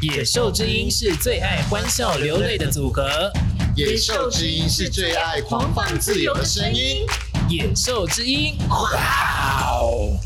[0.00, 3.32] 野兽之音是最爱欢笑流泪的组合，
[3.74, 7.04] 野兽之音是最爱狂放自由的声音，
[7.48, 10.17] 野兽之音，哇哦！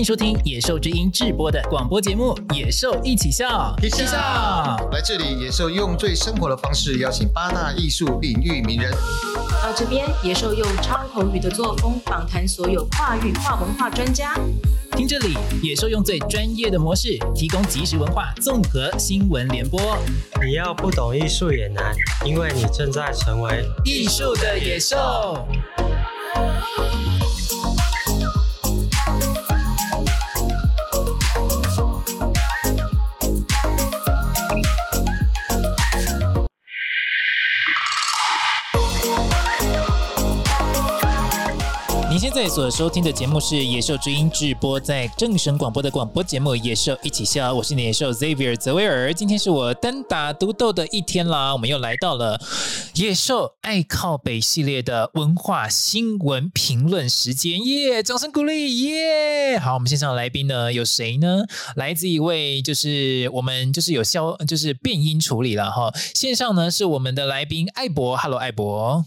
[0.00, 4.16] 迎收听《野兽之音》制播的广播节目《野兽一起笑》，一起笑。
[4.90, 8.90] 来这里，野兽用最生活的方式邀请八大艺术领域名人。
[9.62, 14.34] 到这边，野兽用超口语的作风访谈所有跨域跨文化专家。
[14.96, 19.98] 听这里，野兽用最专业的模式提供即时文化综合新闻联播。
[20.42, 21.94] 你要不懂艺术也难，
[22.24, 25.46] 因为你正在成为艺术的野兽。
[42.42, 49.12] 在所收听的节目是《野兽之音》直播在正声广播的广播节目《野兽一起笑》，我是野兽 Xavier 泽维尔。
[49.12, 52.38] 今天是我单打独斗的一天啦，我们又来到了
[53.02, 58.02] 《野兽爱靠北》系列的文化新闻评论时间，耶！
[58.02, 59.58] 掌声鼓励，耶！
[59.58, 61.42] 好，我们线上的来宾呢有谁呢？
[61.76, 65.92] 来自一位就是我们就是有消就是变音处理了哈。
[66.14, 69.04] 线上呢是我们的来宾艾博，Hello 艾博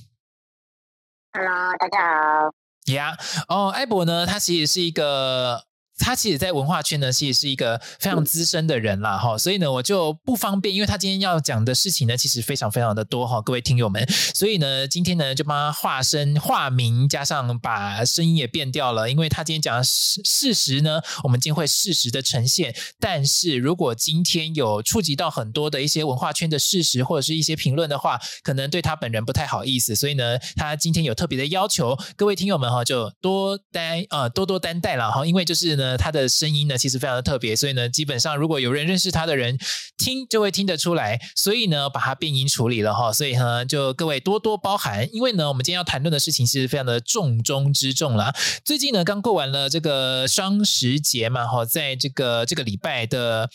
[1.31, 2.62] ，Hello 大家好。
[2.87, 3.17] 呀，
[3.47, 5.65] 哦，艾博呢，它其实是一个。
[6.03, 35.92] 他其实，在文化圈呢，其实是一个非常资深的人啦，哈，所以呢，我就不方便，因为他今天要讲的事情呢，其实非常非常的多哈，各位听友们，所以呢，今天呢，就帮他化身化名，加上把声音也变掉了，因为他今天讲的事事实呢，我们今天会适时的呈现，但是如果今天有触及到很多的一些文化圈的事实或者是一些评论的话，可能对他本人不太好意思，所以呢，他今天有特别的要求，各位听友们哈，就多担呃多多担待了哈，因为就是呢。
[35.97, 39.57] 他的声音呢，其实非常的特别，所以呢，基本上如果有人认识他的人
[39.97, 41.19] 听，就会听得出来。
[41.35, 45.07] 所以呢，把它变音处理了哈，所以呢，就各位多多包涵。
[45.13, 48.33] 因为呢，我们今天要谈论的事情是非常的重中之重啦。
[48.63, 53.49] 最近呢，刚过完了这个双十节嘛，哈，在这个这个礼拜的。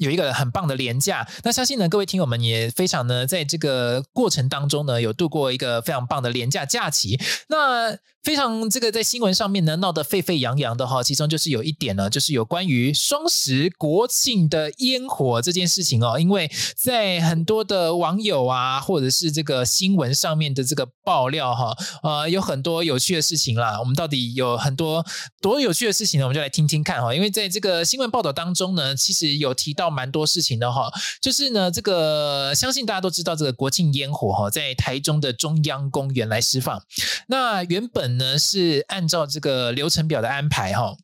[0.00, 7.20] 有一个很棒的廉价，那相信呢，各位听友们也非常呢，在这个过程当中呢，有度过一个非常棒的廉价假期。
[7.48, 23.78] 那非常这个在新闻上面呢闹得沸沸扬扬的哈，其中就是有一点呢，就是有关于双十国庆的烟火这件事情哦，因为在很多的网友啊，或者是这个新闻上面的这个爆料哈，呃，有很多有趣的事情啦。
[23.78, 25.04] 我们到底有很多
[25.42, 26.24] 多有趣的事情呢？
[26.24, 29.89] 我们就来听听看哈，因为在这个新闻报道当中呢，其实有提到。
[29.90, 30.90] 蛮多事情的哈，
[31.20, 36.82] 就是呢，这个相信大家都知道，这个国庆烟火哈，在台中的中央公园来释放。
[37.26, 40.96] 那原本呢是按照这个流程表的安排哈。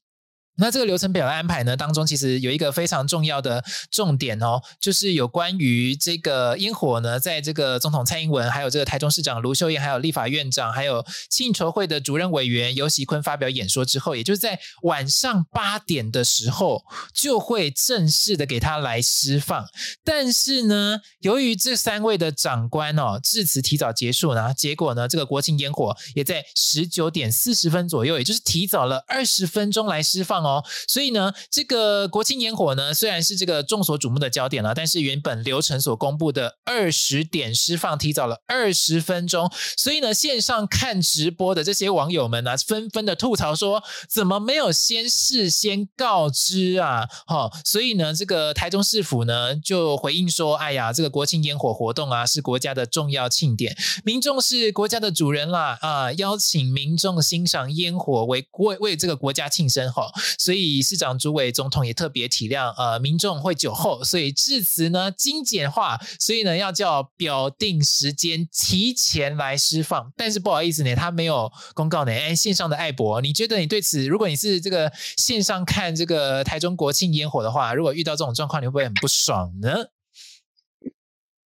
[0.58, 19.66] 那这个流程表的安排呢，当中其实有一个非常重要的重点哦，就是有关于这个烟火呢，在这个总统蔡英文，还有这个台中市长卢秀燕，还有立法院长，还有庆筹会的主任委员游喜坤发表演说之后，也就是在晚上八点的时候，就会正式的给他来释放。
[20.04, 30.45] 但是呢，由于这三位的长官哦致辞提早结束呢，结果呢，这个国庆烟火也在十九点四十分左右，也就是提早了二十分钟来释放。
[30.46, 47.08] 哦，所以呢，这个国庆烟火呢，虽然是这个众所瞩目的焦点了，但是原本流程所公布的二十点释放提早了二十分钟，所以呢，线上看直播的这些网友们呢，纷纷的吐槽说，怎么没有先事先告知啊？
[47.26, 60.12] 哈，所以呢，这个台中市府呢就回应说，哎呀，这个国庆烟火活动啊，是国家的重要庆典，民众是国家的主人啦，啊，邀请民众欣赏烟火为为为这个国家庆生哈。
[60.38, 70.12] 所以市长、主委、总统也特别体谅，呃，民众会酒后，所以致辞呢精简化，所以呢要叫表定时间提前来释放。
[70.16, 72.12] 但是不好意思呢，他没有公告呢。
[72.12, 79.70] 哎，线上的艾博，你觉得你对此，如果你是这个线上看这个台中国庆烟火的话，如果遇到这种状况，你会不会很不爽呢？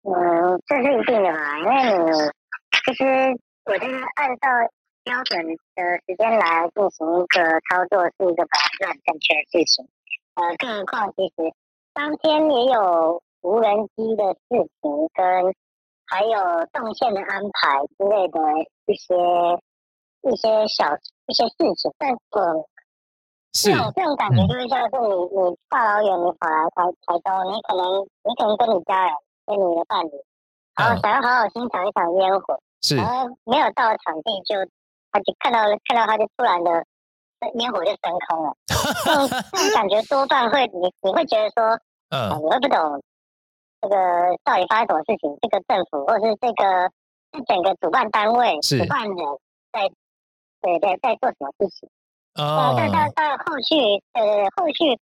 [0.03, 1.75] 嗯，这是一定的嘛，因为
[2.05, 2.13] 你
[2.87, 3.05] 其实
[3.67, 4.49] 我就是按照。
[5.03, 5.55] 标准的
[6.07, 9.89] 时间来进行一个操作是一个本来是很正确的事情，
[10.35, 11.55] 呃，更何况其实
[11.95, 15.55] 当天也有无人机的事情，跟
[16.07, 18.39] 还有动线的安排之类的
[18.87, 19.15] 一些
[20.23, 22.19] 一些小一些事情，但是
[23.53, 29.15] 这种这种感觉就是像是你你大老远你跑来台台中，你可能你可能跟你家人
[29.47, 30.13] 跟你的伴侣，
[30.77, 32.61] 然后想要好好欣赏一场烟火。
[32.83, 34.57] 是，然后没有到场地就
[35.13, 36.85] 他就看到了看到他就突然的
[37.55, 41.81] 烟火就升空了，这种这种感觉多半会你你会觉得说，
[42.11, 43.03] 嗯、呃，你会不懂
[43.81, 43.97] 这个
[44.45, 46.91] 到底发生什么事情，这个政府或者是这个
[47.33, 49.17] 这整个主办单位主办人
[49.73, 49.89] 在
[50.61, 51.89] 对对在做什么事情。
[52.35, 53.75] 哦，但但但后续
[54.13, 54.23] 呃
[54.55, 55.01] 后续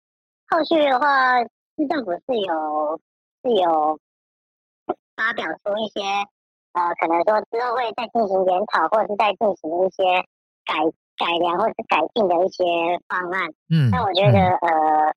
[0.50, 3.00] 后续的话，市政府是有
[3.44, 4.00] 是有
[5.16, 6.02] 发表出一些
[6.76, 10.04] 呃，可能说之后会再进行研讨，或者是再进行一些
[10.68, 10.76] 改
[11.16, 12.66] 改良或者是改进的一些
[13.08, 13.48] 方案。
[13.72, 15.16] 嗯，那我觉得呃，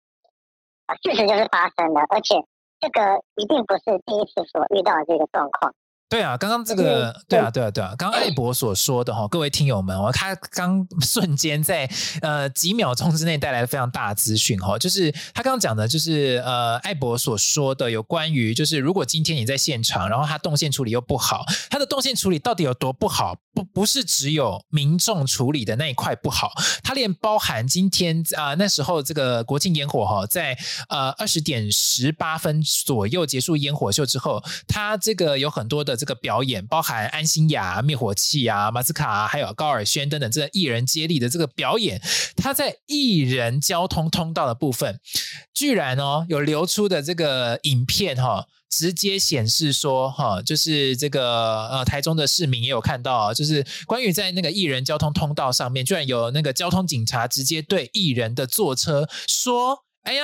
[1.03, 2.39] 事实就是发生了，而且
[2.79, 5.75] 这个一定不是第一次所遇到的这个状况。
[6.09, 11.87] 对啊，刚刚这个，对啊，对啊，对啊，刚刚艾博所说的哈，各位听友们，我他刚瞬间在
[12.23, 23.37] 呃几秒钟之内带来了非常大的资讯哈，就是他刚刚讲的，就是呃艾博所说的有关于，就是如果今天你在现场，然后他动线处理又不好，他的动线处理到底有多不好？
[23.53, 26.53] 不不是只有民众处理的那一块不好，
[26.83, 30.57] 他连包含今天啊、呃、那时候这个国庆烟火哈，在
[30.89, 35.98] 呃二十点十八分左右结束烟火秀之后，他这个有很多的。
[35.99, 42.00] 这个表演包含安心亚灭火器啊、马斯卡啊，还有高尔宣等等这个艺人接力的这个表演，
[42.37, 44.99] 他在艺人交通通道的部分，
[45.53, 60.23] 居然哦有流出的这个影片哈、直接显示说哈、就是这个呃台中的市民也有看到，就是关于在那个艺人交通通道上面，居然有那个交通警察直接对艺人的坐车说：“哎呀。”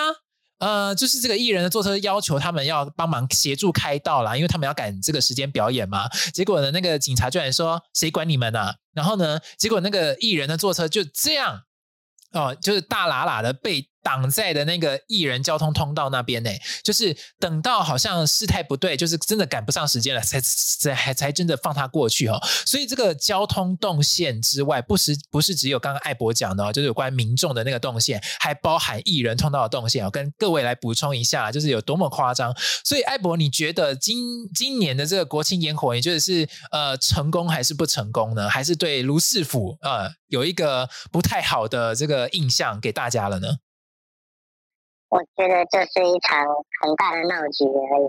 [0.64, 6.08] 呃，就是这个艺人的坐车要求他们要帮忙协助开道啦，因为他们要赶这个时间表演嘛。
[6.32, 11.60] 结果呢，那个警察居然说：“谁管你们呢、啊？”然后呢，结果那个艺人的坐车就这样，
[12.32, 13.90] 哦、就是大喇喇的被。
[14.04, 16.50] 挡在的那个艺人交通通道那边呢，
[16.84, 22.38] 就是等到好像事态不对，就是真的赶不上时间了，才才还才真的放他过去哈。
[22.66, 30.04] 所以这个交通动线之外，不是不是只有刚刚艾博讲的，哦就是有关民众的那个动线，还包含艺人通道的动线。
[30.04, 32.54] 我跟各位来补充一下，就是有多么夸张。
[32.84, 38.50] 所以艾博，你觉得今今年的这个国庆烟火，你觉得是呃成功还是不成功呢？
[38.50, 43.56] 还是对卢市府呃有一个不太好的这个印象给大家了呢？
[45.14, 46.44] 我觉得这是一场
[46.82, 48.06] 很大的闹剧而已。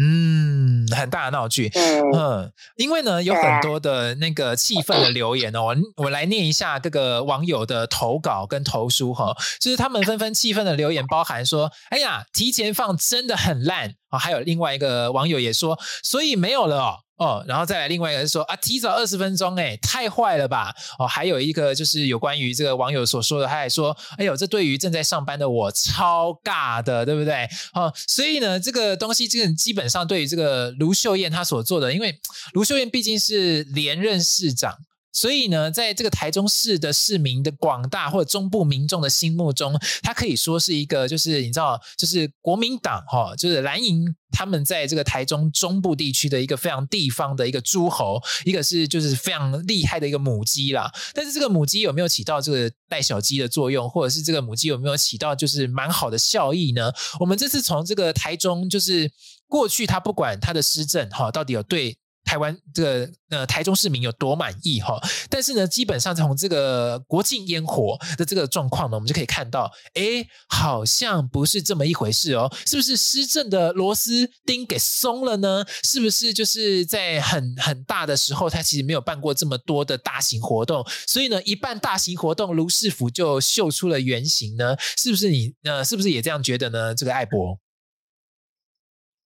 [0.00, 1.70] 嗯，很大的闹剧。
[1.74, 20.74] 嗯，嗯，因为呢，有很多的那个气愤的留言哦，我我来念一下各个网友的投稿跟投书哈，就是他们纷纷气愤的留言，包含说：“哎呀，提前放真的很烂啊！”还有另外一个网友也说：“所以没有了哦。”哦，然后再来另外一个是说啊，提早二十分钟，哎，太坏了吧！
[20.98, 27.46] 哦，还有一个就是有关于这个网友所说的，他还说，哎呦，这对于正在上班的我超尬的，对不对？
[27.74, 32.18] 哦，所以呢，这个东西，这个基本上对于这个卢秀燕她所做的，因为
[32.54, 34.74] 卢秀燕毕竟是连任市长。
[35.12, 50.90] 所以呢，在这个台中市的市民的广大或者中部民众的心目中，他可以说是一个，就是你知道，就是国民党哈，就是蓝营他们在这个台中中部地区的一个非常地方的一个诸侯，一个是就是非常厉害的一个母鸡啦。
[51.12, 56.92] 但是这个母鸡有没有起到这个带小鸡的作用，或者是这个母鸡有没有起到就是蛮好的效益呢？
[57.18, 59.10] 我们这次从这个台中，就是
[59.48, 61.98] 过去他不管他的施政哈，到底有对。
[62.24, 65.00] 台湾这个呃台中市民有多满意哈？
[65.28, 72.48] 但是呢，基本上从这个国庆烟火的这个状况呢，我们就可以看到，哎，好像不是这么一回事哦。
[72.66, 75.64] 是不是施政的螺丝钉给松了呢？
[75.82, 84.76] 是不是就是在很很大的时候，他其实没有办过这么多的大型活动，所以呢，一办大型活动，卢市府就秀出了原形呢？
[84.96, 86.94] 是不是你呃，是不是也这样觉得呢？
[86.94, 87.58] 这个艾博，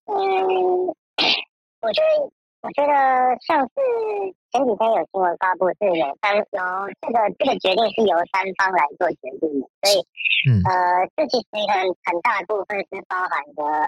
[0.06, 0.86] 嗯，
[1.82, 2.32] 我觉得。
[2.64, 2.92] 我觉得
[3.44, 3.74] 像是
[4.50, 6.60] 前几天有新闻发布，是有三由
[7.02, 10.00] 这个这个决定是由三方来做决定的，所以，
[10.48, 13.84] 嗯、呃，这其实很很大的部分是包含着呃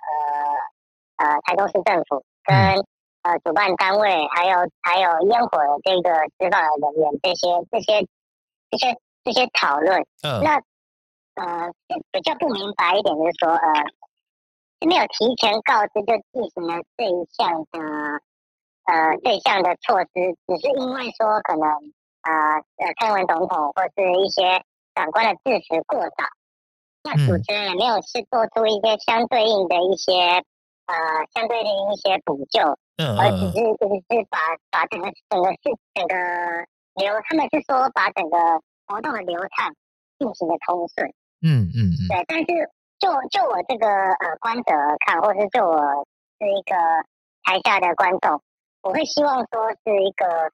[1.16, 2.54] 呃台中市政府跟
[3.22, 8.06] 呃主办单位，还有还有烟火的这个执法人员这些这些
[8.70, 10.04] 这些这些讨论。
[10.20, 10.44] 嗯。
[10.44, 10.60] 那
[11.40, 11.72] 呃
[12.12, 13.84] 比较不明白一点就是说，呃，
[14.86, 18.20] 没有提前告知就进行了这一项的。
[18.86, 20.08] 呃，对象的措施
[20.46, 21.66] 只是因为说可能
[22.22, 22.30] 呃
[22.78, 24.62] 呃，蔡英文总统或是一些
[24.94, 26.24] 长官的致辞过早，
[27.02, 30.12] 那主持人也没有去做出一些相对应的一些
[30.86, 30.94] 呃
[31.34, 34.38] 相对应的一些补救，嗯，而只是只是把
[34.70, 35.62] 把整个整个事
[35.92, 36.14] 整个
[36.94, 38.38] 流，他们是说把整个
[38.86, 39.74] 活动的流畅
[40.18, 41.08] 进行的通顺，
[41.42, 44.72] 嗯嗯嗯，对，但是就就我这个呃观者
[45.04, 46.06] 看，或是就我
[46.38, 46.74] 是一个
[47.42, 48.40] 台下的观众。
[48.86, 50.52] 我会希望说是一个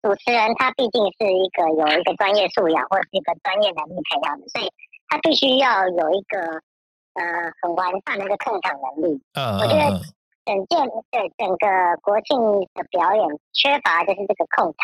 [0.00, 4.72] 主持人，他毕竟是一个有一个专业素养或者是一个专业能力培养的，所以
[5.08, 6.40] 他必须要有一个
[7.12, 9.20] 呃很完善的一个控场能力。
[9.34, 10.00] 嗯，我觉得
[10.46, 11.66] 整件对整个
[12.00, 12.40] 国庆
[12.72, 14.80] 的表演缺乏就是这个控场。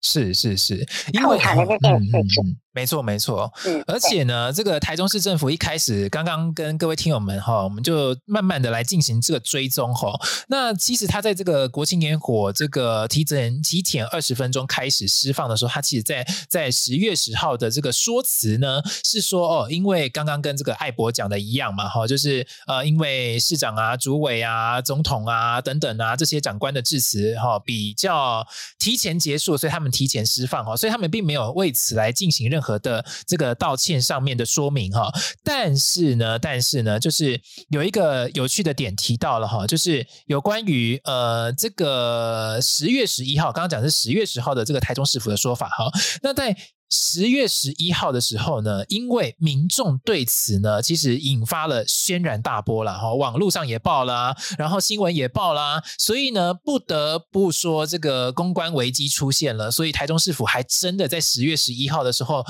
[0.00, 2.44] 是是是，因为控场的这件事情。
[2.44, 3.52] 嗯没错，没错。
[3.66, 10.12] 嗯，而且呢，这个台中市政府一开始刚刚跟各位听友们哈，我们就慢慢的来进行这个追踪哈。
[10.48, 28.44] 那其实他在这个国庆烟火这个提前提前二十分钟开始释放的时候，他其实在在十月十号的这个说辞呢是说哦，因为刚刚跟这个艾博讲的一样嘛哈，就是呃，因为市长啊、主委啊、总统啊等等啊这些长官的致辞哈比较
[28.80, 32.63] 提前结束，所以他们提前释放哈，所以他们并没有为此来进行任何。
[32.64, 35.12] 和的这个道歉上面的说明哈，
[35.44, 45.90] 但是呢，但是呢，就是有一个有趣的点提到了哈，就是有关于呃这个十月十一号，刚刚讲是十月十号的这个台中市府的说法哈，
[46.22, 46.56] 那在。
[46.90, 62.44] 十月十一号的时候呢，因为民众对此呢，其实引发了轩然大波了哈，网络上也报了，然后新闻也报了，所以呢，不得不说这个公关危机出现了，所以台中市府还真的在十月十一号的时候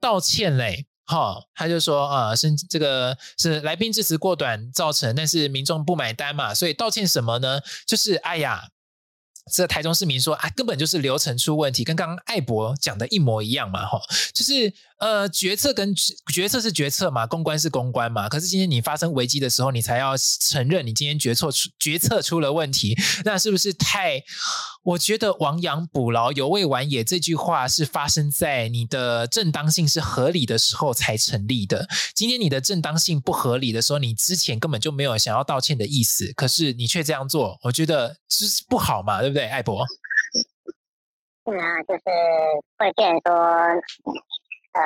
[0.00, 7.60] 道歉嘞，哈，他就说啊，是这个是来宾致辞过短造成，但是民众不买单嘛，所以道歉什么呢？
[7.86, 8.68] 就是哎呀。
[9.50, 13.98] 这台中市民说啊，根本就是流程出问题，跟刚刚艾博讲的一模一样嘛，哈，
[14.34, 14.72] 就是。
[15.02, 15.92] 呃，决策跟
[16.32, 18.28] 决策是决策嘛，公关是公关嘛。
[18.28, 24.22] 可是今天你发生危机的时候，你才要承认你今天决策出决策出了问题，那是不是太？
[24.84, 27.02] 我觉得亡羊补牢，犹未晚也。
[27.02, 31.88] 这句话是发生在你的正当性是合理的时候才成立的。
[32.14, 39.86] 今天你的正当性不合理的时候，你之前根本就没有想要道歉的意思，可是你却这样做，我觉得是不好嘛，对不对，艾博？
[41.44, 42.02] 是啊，就是
[42.78, 43.34] 会变说。
[44.72, 44.80] 呃，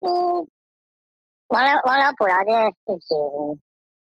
[0.00, 0.08] 你
[1.48, 3.60] 亡了亡了补牢这件事情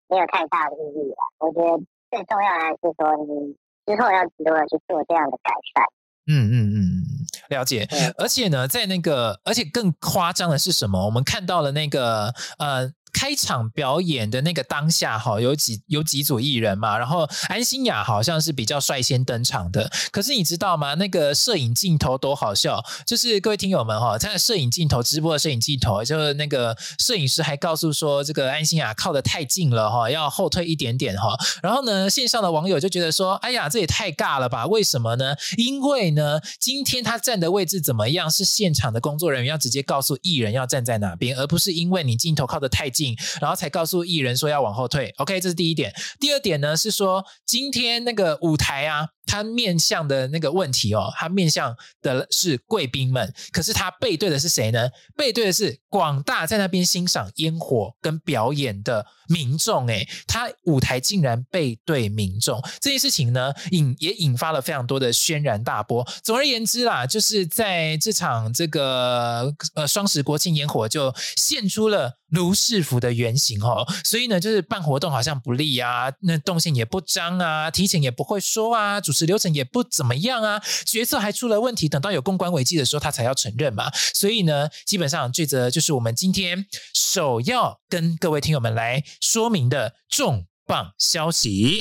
[0.07, 1.17] 没有太大的意义了。
[1.39, 3.55] 我觉得最重要的还是说，你
[3.85, 5.83] 之后要如何去做这样的改善。
[6.27, 7.03] 嗯嗯嗯，
[7.49, 7.87] 了解。
[8.17, 11.05] 而且呢，在那个，而且更夸张的是什么？
[11.05, 12.93] 我们看到了那个呃。
[13.13, 19.91] 开场表演的那个当下，哈，有几有几组艺人嘛，然后安心雅好像是比较率先登场的。
[20.11, 20.95] 可是你知道吗？
[20.95, 31.35] 那个摄影镜头多好笑，就是各位听友们哈，他的摄影镜头直播的摄影镜头，就是那个摄影师还告诉说，这个安心雅靠得太近了哈，要后退一点点哈。
[31.61, 34.65] 然后呢，线上的网友就觉得说，哎呀，这也太尬了吧？
[34.67, 35.35] 为什么呢？
[35.57, 38.31] 因为呢，今天他站的位置怎么样？
[38.31, 43.00] 是现场的工作人员要直接告诉艺人要站在哪边，而不是因为你镜头靠得太近。
[43.39, 45.93] 然后才告诉艺人说要往后退，OK，这是第一点。
[46.19, 49.07] 第二点呢是说，今天那个舞台啊。
[49.25, 54.89] 他面向的那个问题哦，他面向的是贵宾们，可是他背对的是谁呢？
[55.15, 59.87] 背对的是广大在那边欣赏烟火跟表演的民众。
[59.87, 66.07] 诶，他舞台竟然背对民众，这件事情呢，引也引发了非常多的轩然大波。
[66.23, 83.91] 总而言之啦，就是在这场这个呃双十国庆烟火就现出了卢氏府的原型哦，所以呢，就是办活动好像不利啊，那动线也不张啊，提前也不会说啊，主持流程也不怎么样啊，决策还出了问题，等到有公关危机的时候，他才要承认嘛。
[84.13, 91.79] 所以呢，基本上这则就是我们今天首要跟各位听友们来说明的重磅消息。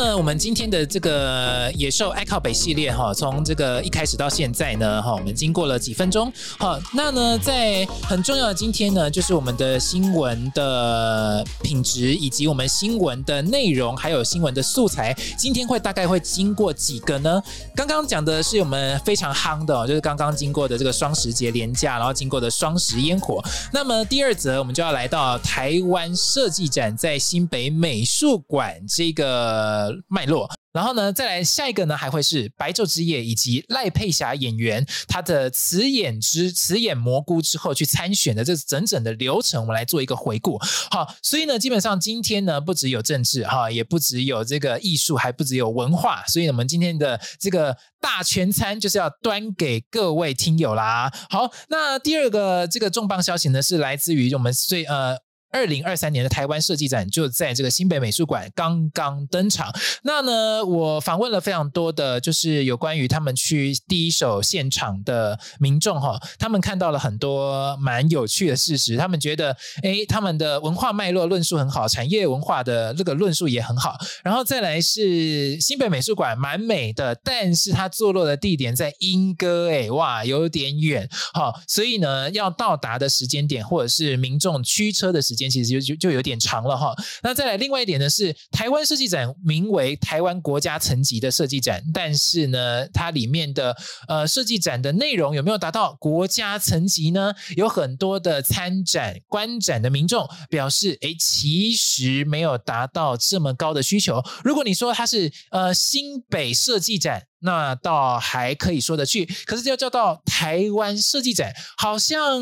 [0.00, 6.32] 那我们今天的这个野兽爱靠北系列哈，从这个一开始到现在呢哈，我们经过了几分钟。
[6.56, 17.42] 好，那呢在很重要的今天呢，就是我们的新闻的品质以及我们新闻的内容，还有新闻的素材，今天会大概会经过几个呢？
[17.74, 23.42] 刚刚讲的是我们非常夯的，就是刚刚经过的这个双十节连假，然后经过的双十烟火。
[23.72, 29.87] 那么第二则，我们就要来到台湾设计展，在新北美术馆这个。
[30.08, 40.58] 脉络，然后呢，再来下一个呢，还会是白昼之夜以及赖佩霞演员她的辞演之辞演蘑菇之后去参选的这整整的流程，我们来做一个回顾。
[40.90, 51.12] 好，所以呢，基本上今天呢，不只有政治哈，也不只有这个艺术，还不只有文化，所以我们今天的这个大全餐就是要端给各位听友啦。
[51.30, 55.27] 好，那第二个这个重磅消息呢，是来自于我们最呃。
[55.50, 59.72] 二零二三年的台湾设计展就在这个新北美术馆刚刚登场。
[60.02, 68.96] 那呢，我访问了非常多的，就是有关于他们去第一手现场的民众哈，他们看到了很多蛮有趣的事实。
[68.96, 73.96] 他们觉得，诶，他们的文化脉络论述很好，产业文化的这个论述也很好。
[74.22, 85.48] 然后再来是新北美术馆蛮美的，但是它坐落的地点在莺歌，诶，哇，有点远哈，所以呢，要到达的时间点或者是民众驱车的时间。
[85.50, 86.94] 其实就就就有点长了哈。
[87.22, 93.74] 那再来另外一点呢，是台湾设计展名为台湾国家层级的设计展，但是呢，它里面的
[94.08, 97.32] 呃设计展的内容有没有达到国家层级呢？
[97.56, 104.22] 有很多的参展观展的民众表示，哎，其实没有达到这么高的需求。
[104.44, 107.22] 如果你说它是呃新北设计展。
[107.40, 112.40] 那倒还可以说得去，可是要叫到台湾设计展，好像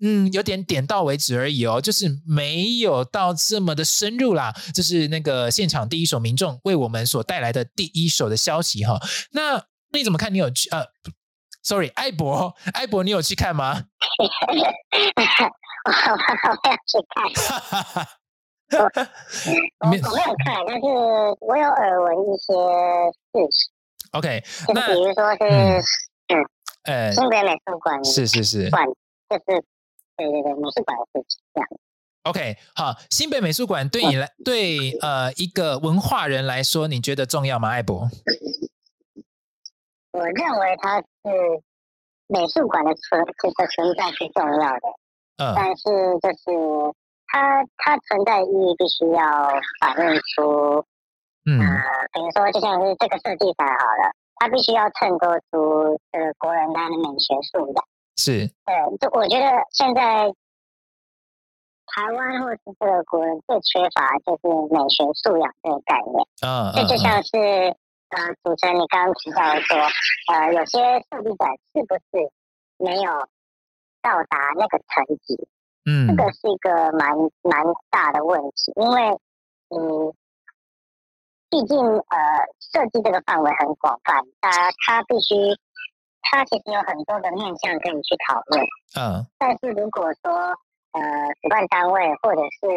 [0.00, 4.54] 嗯有点点到为止而已哦，就是没有到这么的深入啦。
[4.74, 8.98] 这是那个现场第一手民众为我们所带来的第一手的消息哈。
[9.32, 10.32] 那你怎么看？
[10.32, 10.86] 你有去呃
[11.62, 13.84] ，sorry，艾博，艾博，你有去看吗？
[14.18, 14.24] 我
[18.78, 19.08] 有看，
[19.80, 20.02] 我没有
[20.44, 20.86] 看，但是
[21.40, 22.54] 我有耳闻一些
[23.32, 23.72] 事情。
[24.12, 24.42] OK，
[24.74, 25.38] 那比如说是
[26.28, 26.44] 嗯，
[26.82, 28.84] 呃，新北美术馆是是是馆，
[29.28, 29.44] 就是
[30.16, 31.24] 对对对，美术馆是
[31.54, 31.68] 这样。
[32.24, 37.68] OK，好，新北美术馆对你来对呃一个文化人来说，你觉得重要吗？
[37.68, 38.08] 艾博？
[40.10, 41.06] 我认为它是
[42.26, 44.88] 美术馆的存这个存在是重要的，
[45.36, 45.84] 嗯，但是
[46.20, 46.94] 就是
[47.28, 49.48] 它它存在意义必须要
[49.80, 50.84] 反映出。
[51.46, 51.56] 嗯，
[52.12, 57.84] 比如说，就像是这个设计展好了，它必须要衬托出这个国人他的美学素养。
[58.16, 60.28] 是，对，就我觉得现在
[61.86, 66.26] 台湾或是这个国人最缺乏就是美学素养这个概念。
[66.44, 67.38] 嗯，这就像是
[68.10, 69.78] 呃，主持人你刚刚提到说，
[70.32, 70.78] 呃，有些
[71.08, 72.30] 设计展是不是
[72.76, 73.10] 没有
[74.02, 75.48] 到达那个层级？
[75.86, 79.18] 嗯，这个是一个蛮蛮大的问题，因为
[79.70, 80.12] 嗯。
[81.50, 82.16] 毕竟，呃，
[82.60, 85.34] 设计这个范围很广泛，它它必须，
[86.22, 88.62] 它其实有很多的面向可以去讨论。
[88.94, 89.26] 嗯。
[89.36, 90.30] 但是如果说，
[90.92, 91.02] 呃，
[91.42, 92.68] 主办单位或者是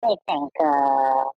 [0.00, 1.30] 对整个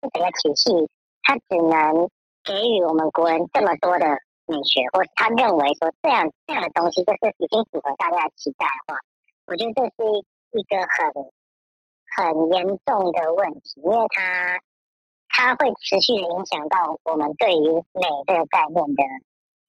[0.00, 0.88] 这整个体系，
[1.24, 2.08] 它只能
[2.44, 4.06] 给予我们国人这么多的
[4.46, 9.00] 美学，或是他认为说这样这样的东西就是已经符合大家的期待的话，
[9.46, 11.26] 我觉得这是一个很
[12.14, 14.60] 很严重的问题，因为它。
[15.38, 19.02] 它会持续的影响到我们对于美这个概念的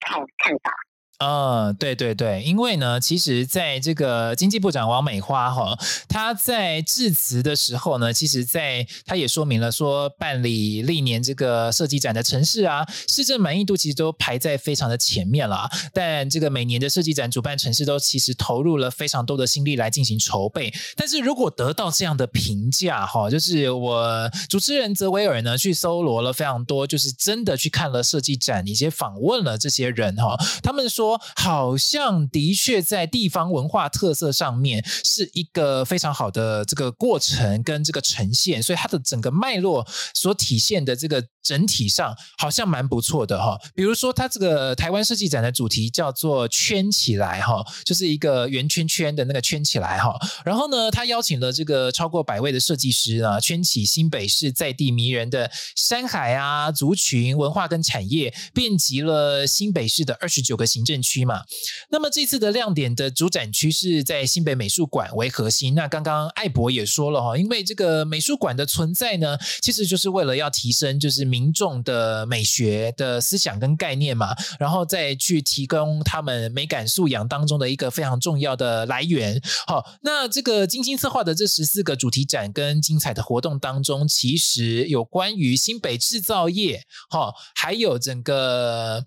[0.00, 0.89] 看看法。
[1.20, 5.78] 呃，对对对，因为呢，其实在这个经济部长王美花哈，
[6.08, 15.68] 他在致辞的时候呢，其实在他也说明了说，办理历年这个设计展的城市啊，市政满意度其实都排在非常的前面了。
[15.92, 20.72] 但这个每年的设计展主办城市都其实投入了非常多的心力来进行筹备。
[20.96, 31.09] 但是如果得到这样的评价哈，就是我主持人泽维尔呢去搜罗了非常多，就是真的去看了设计展，以及访问了这些人哈，他们说。
[31.36, 43.58] 好像的确在地方文化特色上面是一个非常好的这个过程跟这个呈现，所以它的整个脉络所体现的这个整体上好像蛮不错的哈。
[43.74, 50.14] 比如说，它这个台湾设计展的主题叫做“圈起来”哈，就是一个圆圈圈的那个圈起来哈。
[50.44, 61.42] 然后呢，他邀请了这个超过百位的设计师啊，圈起新北市在地迷人的山海啊、族群文化跟产业，遍及了新北市的二十九个行政区嘛，
[61.90, 65.74] 那么这次的亮点的主展区是在新北美术馆为核心。
[65.74, 79.40] 那刚刚艾博也说了哈，因为这个美术馆的存在呢，其实就是为了要提升就是民众的美学的思想跟概念嘛，然后再去提供他们美感素养当中的一个非常重要的来源。
[79.66, 89.06] 好，那这个精心策划的这十四个主题展跟精彩的活动当中，其实有关于新北制造业，哈，还有整个。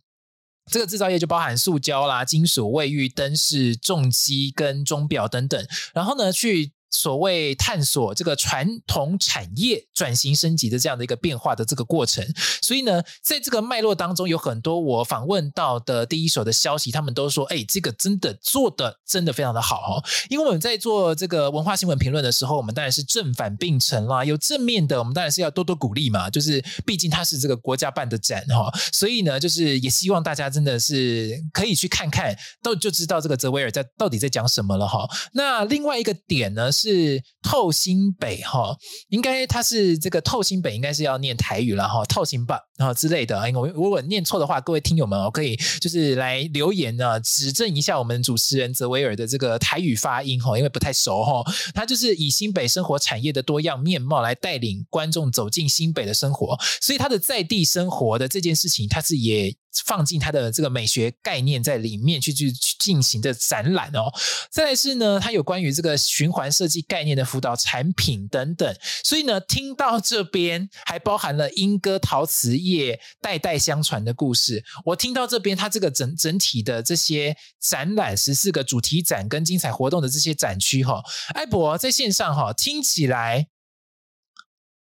[0.71, 6.73] 这个制造业就包含塑胶啦、金属、卫浴、灯饰、重机跟钟表等等，然后呢，去。
[6.93, 12.23] 所谓探索这个传统产业转型升级的这样的一个变化的这个过程，
[12.61, 24.23] 所以呢，在这个脉络当中，有很多我访问到的第一手的消息，他们都说：“哎，这个真的做的真的非常的好哦。”因为我们在做这个文化新闻评论的时候，我们当然是正反并陈啦。
[24.23, 26.29] 有正面的，我们当然是要多多鼓励嘛。
[26.29, 35.09] 就是毕竟它是这个国家办的展哈，所以呢，就是也希望大家真的是可以去看看，到就知道这个泽维尔在到底在讲什么了哈。
[35.33, 36.82] 那另外一个点呢是。
[36.83, 38.75] 是透新北哈，
[39.09, 43.49] 应该他是这个透新北，应该是要念台语了哈，透新吧然后之类的。
[43.49, 51.43] 因为如果念错的话，各位听友们哦，可以就是来留言呢，指正一下我们主持人泽维尔的这个台语发音哈，因为不太熟哈。
[51.73, 59.55] 他就是以新北生活产业的多样面貌来带领观众走进新北的生活，所以他的在地生活的这件事情，他是也。
[59.85, 64.11] 放进他的这个美学概念在里面去去进行的展览哦。
[64.49, 68.75] 再来是呢，他有关于这个循环设计概念的辅导产品等等。
[69.03, 74.63] 所以呢，听到这边还包含了莺歌陶瓷业代代相传的故事。
[74.85, 83.47] 我听到这边，他这个整整体的这些展览十四个主题展跟精彩活动的这些展区哈，艾博在线上哈，听起来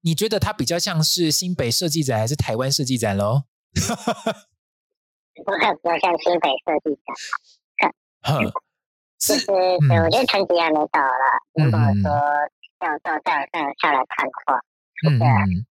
[0.02, 3.42] 你觉得它比较像是新北设计展还是台湾设计展喽？
[5.44, 6.98] 不会比较像新北设计
[7.76, 7.92] 展，
[8.28, 8.52] 嗯，
[9.18, 11.10] 其实我觉得成绩还没到了。
[11.54, 12.10] 如果说
[12.80, 14.60] 要到站上下来看的话，
[15.08, 15.66] 嗯。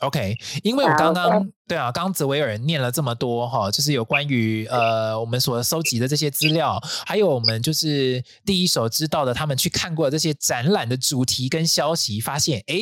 [0.00, 12.76] 嗯 OK，因为我刚刚对啊，刚刚泽维尔念了这么多哈，就是有关于呃我们所收集的这些资料，还有我们就是第一手知道的，他们去看过的这些展览的主题跟消息，发现哎，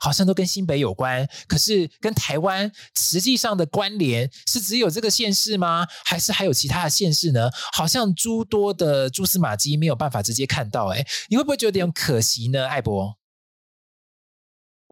[0.00, 5.84] 好像都跟新北有关，可是跟台湾实际上的关联是只有这个县市吗？
[6.04, 7.50] 还是还有其他的县市呢？
[7.72, 13.19] 好像诸多的蛛丝马迹没有办法直接看到，哎，你会不会觉得有点可惜呢，艾博？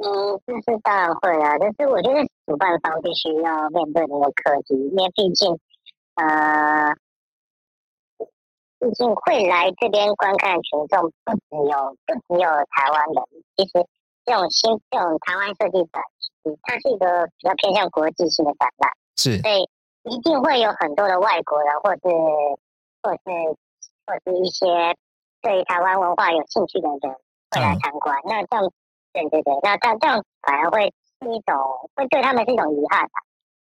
[0.00, 5.58] 嗯，这是当然会啊，但是我觉得主办方必须要面对那个课题，因为毕竟，
[6.14, 6.94] 呃，
[8.78, 13.24] 毕竟会来这边观看群众不只有不只有台湾人，
[13.56, 13.84] 其实
[14.24, 16.00] 这种新这种台湾设计展，
[16.62, 19.68] 它是一个比较偏向国际性的展览，是，所以
[20.04, 22.02] 一定会有很多的外国人，或是
[23.02, 23.56] 或是
[24.06, 24.94] 或是一些
[25.42, 27.16] 对台湾文化有兴趣的人
[27.50, 28.72] 会来参观，嗯、那这样。
[29.28, 31.56] 对对对，那这样这样反而会是一种，
[31.94, 33.20] 会对他们是一种遗憾吧，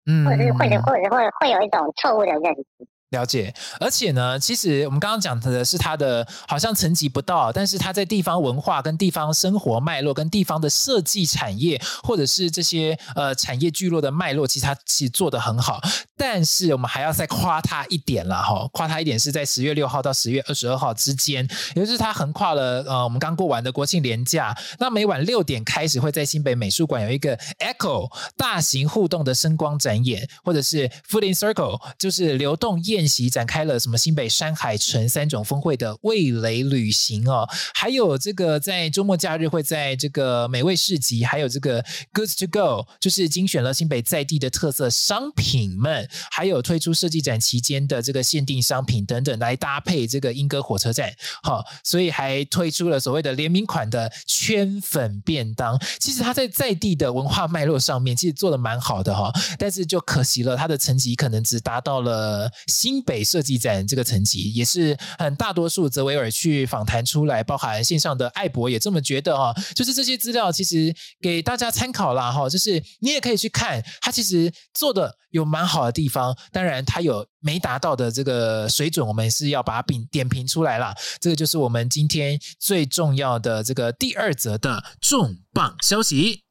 [0.06, 2.64] 嗯，或者是或者或者会会有一种错误的认知。
[3.10, 15.80] 了解，而且呢，其实我们刚刚讲的是他的好像层级不到，但是他在地方文化跟地方生活脉络跟地方的设计产业，或者是这些呃产业聚落的脉络，其实他其实做得很好。
[16.16, 24.56] 但是我们还要再夸他一点了哈，夸他一点是在十月六号到十月二十二号之间，也就是他横跨了呃我们刚过完的国庆连假。
[24.80, 55.78] 那每晚六点开始会在新北美术馆有一个 Echo 大型互动的声光展演，或者是 Food in Circle 就是流动宴席展开了什么新北山海城三种峰会的味蕾旅行哦，还有这个在周末假日会在这个美味市集，还有这个 Good to Go，就是精选了新北在地的特色商品们，还有推出设计展期间的这个限定商品等等来搭配这个莺歌火车站，好，所以还推出了所谓的联名款的圈粉便当。
[55.98, 62.50] 其实它在在地的文化脉络上面其实做的蛮好的哈，但是就可惜了，它的层级可能只达到了
[62.87, 80.94] 新北设计展这个层级，也是很大多数泽维尔去访谈出来，包含线上的艾博也这么觉得哈，就是这些资料其实给大家参考啦哈，就是你也可以去看，他其实做的有蛮好的地方，当然他有没达到的这个水准，我们是要把它点点评出来啦。
[81.20, 86.44] 这个就是我们今天最重要的这个第二则的重磅消息。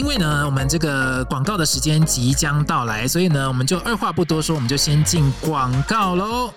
[0.00, 6.54] 因为呢，我们这个广告的时间即将到来，所以呢，我们就二话不多说，我们就先进广告喽。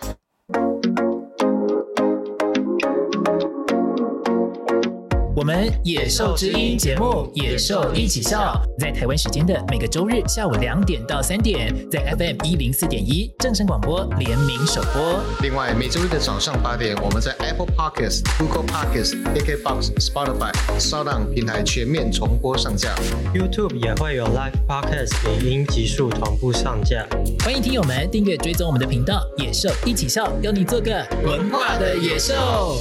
[5.35, 15.19] 我们野兽之音节目《野兽一起笑》在台湾时间的每个周日下午两点到三点，在 FM 一零四点一正声广播联名首播。
[15.41, 22.93] 另外，每周日的早上八点，我们在 Apple Podcasts、Google Podcasts、KKBox、Spotify、SoundOn 平台全面重播上架。
[23.33, 27.07] YouTube 也会有 Live Podcast 影音集数同步上架。
[27.43, 32.77] 欢迎听友们订阅追踪我们的频道《野兽一起笑》，邀你做个文化的野兽。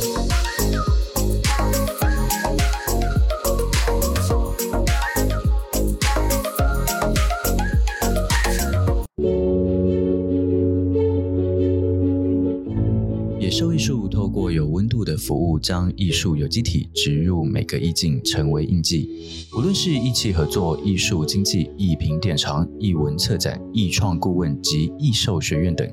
[13.71, 19.07] 艺术透过有温度的服务将艺术有机体植入每个意境，成为印记。
[19.55, 25.87] 无论是艺企合作、艺术经济、艺品典藏、艺文策展、艺创顾问及艺兽学院等，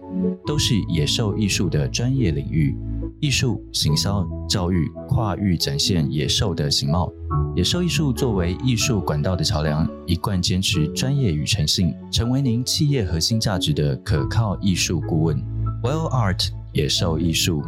[0.48, 2.74] 都是野兽艺术的专业领域。
[3.20, 7.12] 艺术、行销、教育跨域展现野兽的形貌。
[7.54, 15.38] 野兽艺术作为艺术管道的桥梁，一贯坚持专业与诚信，成为您企业核心价值的可靠艺术顾问。
[15.84, 17.64] Well Art 野兽艺术。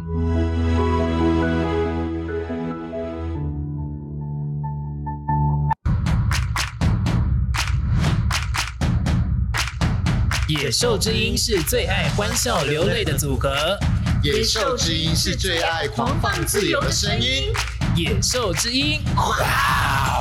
[10.48, 13.76] 野兽之音是最爱欢笑流泪的组合。
[14.22, 17.52] 野兽之音是最爱狂放自由的声音。
[17.96, 20.11] 野兽之音，哇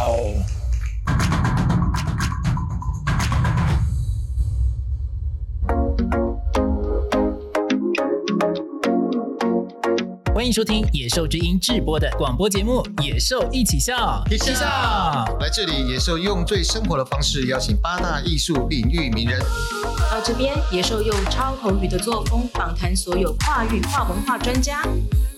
[10.51, 14.65] 迎收听野兽之音制播的广播节目《野兽一起笑》，一起笑。
[15.39, 19.39] 来这里，野兽用最生活的方式邀请八大艺术领域名人。
[20.11, 24.83] 到这边，野兽用超口语的作风访谈所有跨域跨文化专家。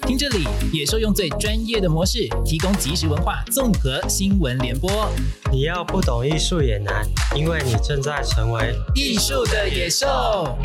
[0.02, 5.08] 听这里，野兽用最专业的模式提供即时文化综合新闻联播。
[5.52, 10.58] 你要不懂艺术也难，因为你正在成为艺术的野兽。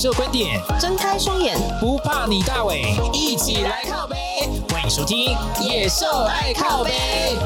[0.00, 4.16] 野兽观点，睁开双眼，不怕你大尾，一起来靠背。
[4.70, 7.36] 欢迎收听《野兽爱靠背》。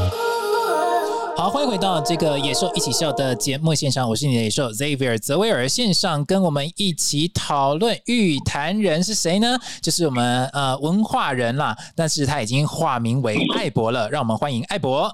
[1.36, 5.68] 好，欢迎回到这个《野兽一起笑》的节目现场，我是你的野兽 Xavier 泽维尔。
[5.68, 9.58] 线上跟我们一起讨论与谈人是谁呢？
[9.82, 14.08] 就是我们呃文化人啦，但是他已经化名为艾博了。
[14.10, 15.12] 让我们欢迎艾博。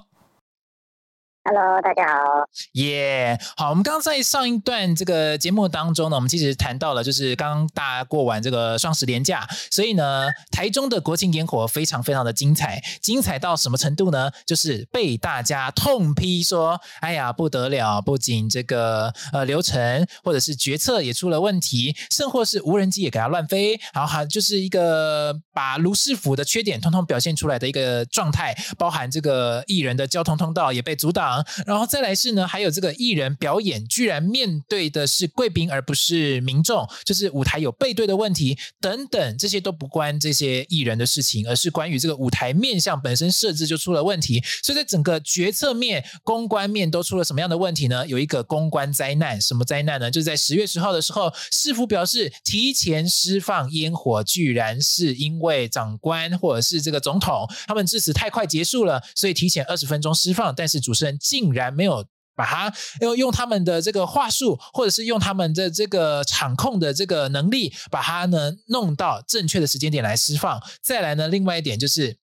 [1.43, 2.47] Hello，大家好。
[2.73, 14.29] 耶、好，我们刚刚在上一段这个节目当中呢，我们其实谈到了，就是刚大家过完这个双十连假，所以呢，台中的国庆烟火非常非常的精彩，精彩到什么程度呢？
[14.45, 31.30] 就是被大家痛批说，哎呀不得了，不仅这个呃流程或者是决策也出了问题，甚或是无人机也给它乱飞，然后还就是一个把卢师傅的缺点通通表现出来的一个状态，包含这个艺人的交通通道也被阻挡。
[31.65, 44.43] 然后再来是呢，还有这个艺人表演，居然面对的是贵宾而不是民众，就是舞台有背对的问题等等，这些都不关这些艺人的事情，而是关于这个舞台面向本身设置就出了问题。
[44.63, 48.07] 所以在整个决策面、公关面都出了什么样的问题呢？
[48.07, 50.09] 有一个公关灾难，什么灾难呢？
[50.09, 61.17] 就是在十月十号的时候，市府表示提前释放烟火，居然是因为长官或者是这个总统他们致辞太快结束了，所以提前二十分钟释放，但是主持人。
[61.21, 62.05] 竟然没有
[62.35, 70.61] 把它用用他们的这个话术，或者是用他们的这个场控的这个能力，把它呢弄到正确的时间点来释放。
[70.81, 72.17] 再来呢，另外一点就是，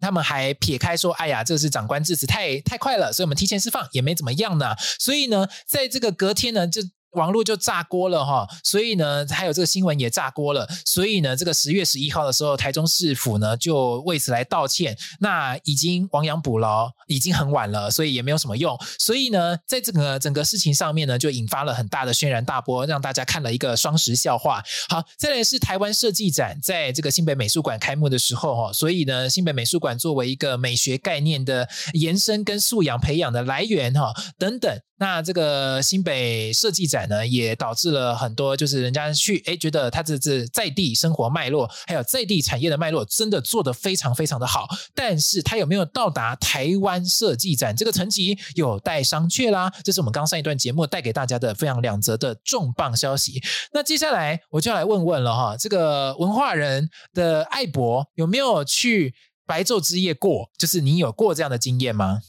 [0.00, 6.82] 他们还撇开说：“哎呀，这是长官致辞太太快了，所以我们提前释放也没怎么样呢。”所以呢，在这个隔天呢，就。
[7.12, 14.96] 网络就炸锅了哈，所以呢，还有这个新闻也炸锅了，所以呢，这个十月十一号的时候，台中市府呢就为此来道歉。
[15.20, 18.78] 那已经亡羊补牢，已经很晚了，所以也没有什么用。
[18.98, 24.62] 所以呢，在这个整个事情上面呢，就引发了很大的轩然大波，让大家看了一个双十笑话。
[24.88, 34.78] 好，再来是台湾设计展，在这个新北美术馆开幕的时候哈，所以呢，新北美术馆作为一个美学概念的延伸跟素养培养的来源哈，等等。
[35.00, 44.66] 那这个新北设计展呢，也导致了很多，就是人家去诶觉得它这这在地生活脉络，还有在地产业的脉络，真的做得非常非常的好。
[44.94, 49.70] 但是它有没有到达台湾设计展这个层级，有待商榷啦。
[49.84, 53.42] 这是我们刚上一段节目带给大家的非常两则的重磅消息。
[53.72, 59.14] 那接下来我就要来问问了哈，这个文化人的艾博有没有去
[59.46, 60.50] 白昼之夜过？
[60.58, 62.20] 就是你有过这样的经验吗？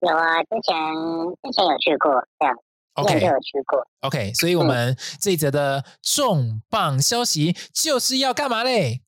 [0.00, 0.76] 有啊，之前
[1.42, 2.54] 之前有去过，这样
[2.98, 9.02] ，OK，，OK，所以我们这一则的重磅消息就是要干嘛嘞？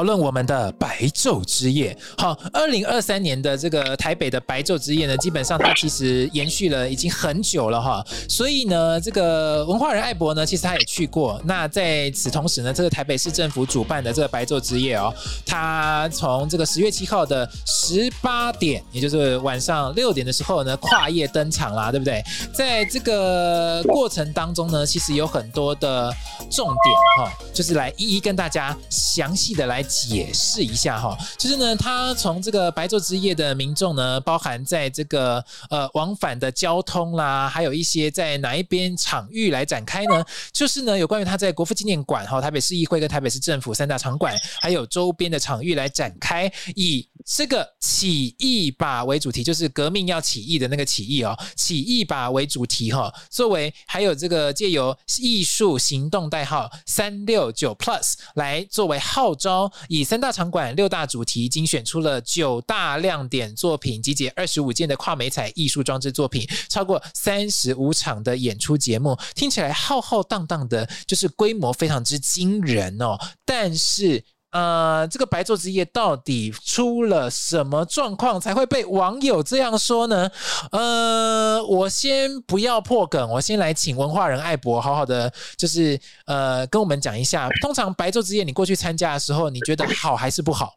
[0.00, 1.94] 讨论我们的白昼之夜。
[2.16, 8.02] 好，二零二三年的这个台北的白昼之夜呢，基本上它其实延续了已经很久了哈。
[8.26, 11.38] 所以呢，这个文化人艾博呢，其实他也去过。
[11.44, 15.12] 那在此同时呢，这个台北市政府主办的这个白昼之夜哦，
[15.44, 22.24] 它从这个十月七号的十八点，也就是晚上六点的时候呢，跨夜登场啦，对不对？
[22.54, 26.10] 在这个过程当中呢，其实有很多的
[26.50, 29.84] 重点哈，就是来一一跟大家详细的来。
[29.90, 40.24] 解释一下哈，就是呢，他从这个白昼之夜的民众呢，包含在这个呃往返的交通啦，还有一些在哪一边场域来展开呢？
[40.52, 73.18] 就是呢，有关于他在国父纪念馆哈、台北市议会跟台北市政府三大场馆，还有周边的场域来展开，以这个起义吧为主题，就是革命要起义的那个起义哦，起义吧为主题哈，作为还有这个借由艺术行动代号三六九 Plus 来作为号召，以三大场馆六大主题精选出了九大亮点作品，集结二十五件的跨美彩艺术装置作品，超过三十五场的演出节目，听起来浩浩荡荡的，就是规模非常之惊人哦。
[73.44, 80.28] 但是，呃，这个白昼之夜到底出了什么状况才会被网友这样说呢？
[80.72, 90.74] 呃，我先不要破梗，我先来请文化人艾博好好的，就是呃，跟我们讲一下，通常白昼之夜你过去参加的时候，你觉得好还是不好？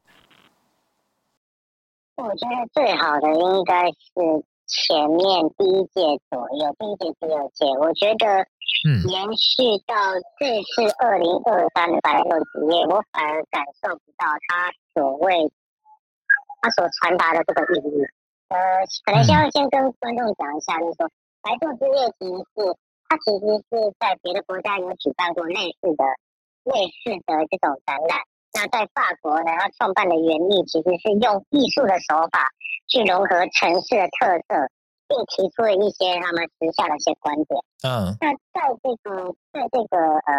[2.17, 8.45] 我觉得最好的应该是前面第一届左右，第一届、第二届，我觉得。
[8.86, 9.95] 嗯，延续到
[10.39, 15.51] 这次二零二三的白昼之夜，我反而感受不到他所谓
[16.62, 18.03] 他所传达的这个意义。
[18.49, 18.57] 呃，
[19.05, 21.07] 可能先要先跟观众讲一下，就是说
[21.41, 22.75] 白昼之夜其实是
[23.07, 26.03] 它其实是在别的国家有举办过类似的
[26.65, 28.19] 类似的这种展览。
[28.53, 32.51] 那在法国呢，它创办的原意其实是用艺术的手法
[32.89, 34.67] 去融合城市的特色。
[35.13, 37.62] 并提出了一些他们时下的一些观点。
[37.86, 40.34] 嗯，那在这个在这个呃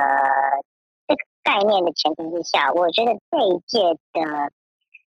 [1.06, 4.50] 这个概念的前提之下，我觉得这一届的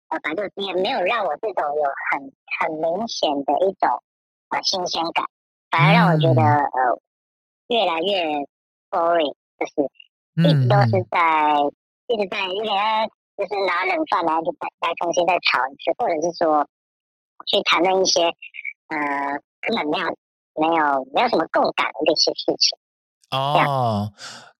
[0.09, 4.03] 呃百度之夜没有让我这种有很很明显的一种
[4.51, 5.25] 呃新鲜感，
[5.71, 7.01] 反而让我觉得呃
[7.69, 8.45] 越来越
[8.91, 9.89] boring，就是
[10.47, 11.57] 一直都是在
[12.09, 16.69] 一直在有点就是拿冷饭来就再再重新再炒一次，或者是说
[17.47, 18.31] 去谈论一些。
[18.87, 20.07] 呃，根本没有
[20.61, 22.79] 没有没有什么共感的这些事情。
[23.31, 24.13] 哦，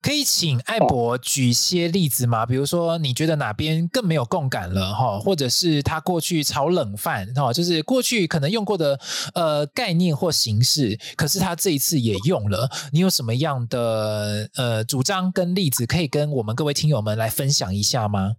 [0.03, 2.45] 可以请艾博举一些例子吗？
[2.45, 5.17] 比如说，你觉得哪边更没有共感了哈？
[5.21, 8.99] 或者是他过去炒冷饭哈，就是过去可能用过的
[9.35, 12.69] 呃概念或形式，可是他这一次也用了。
[12.93, 18.33] 你有什么样的呃主张跟例子可以跟我们各位听友们来分享一下吗？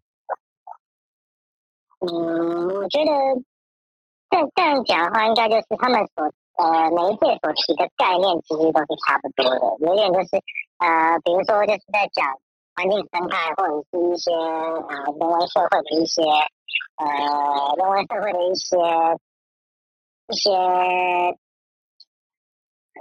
[2.00, 3.12] 嗯，我觉得。
[4.28, 9.60] 这这样讲的话，应该就是他们所呃每一届所提的概念，其实都是差不多的。
[9.80, 10.42] 有点就是
[10.78, 12.26] 呃，比如说就是在讲
[12.76, 16.24] 环境生态，或者是一些呃人文社会的一些
[16.96, 18.78] 呃人文社会的一些
[20.28, 20.52] 一些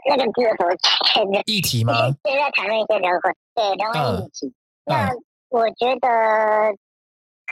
[0.06, 0.66] 那个字所
[1.14, 1.92] 讲的 议题吗？
[2.24, 3.20] 现在谈论一些人文
[3.54, 4.48] 对人文议题。
[4.48, 4.54] 嗯、
[4.86, 5.10] 那
[5.48, 6.76] 我觉得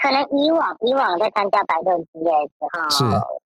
[0.01, 3.42] 可能以往以往在参加白昼之夜的时候是。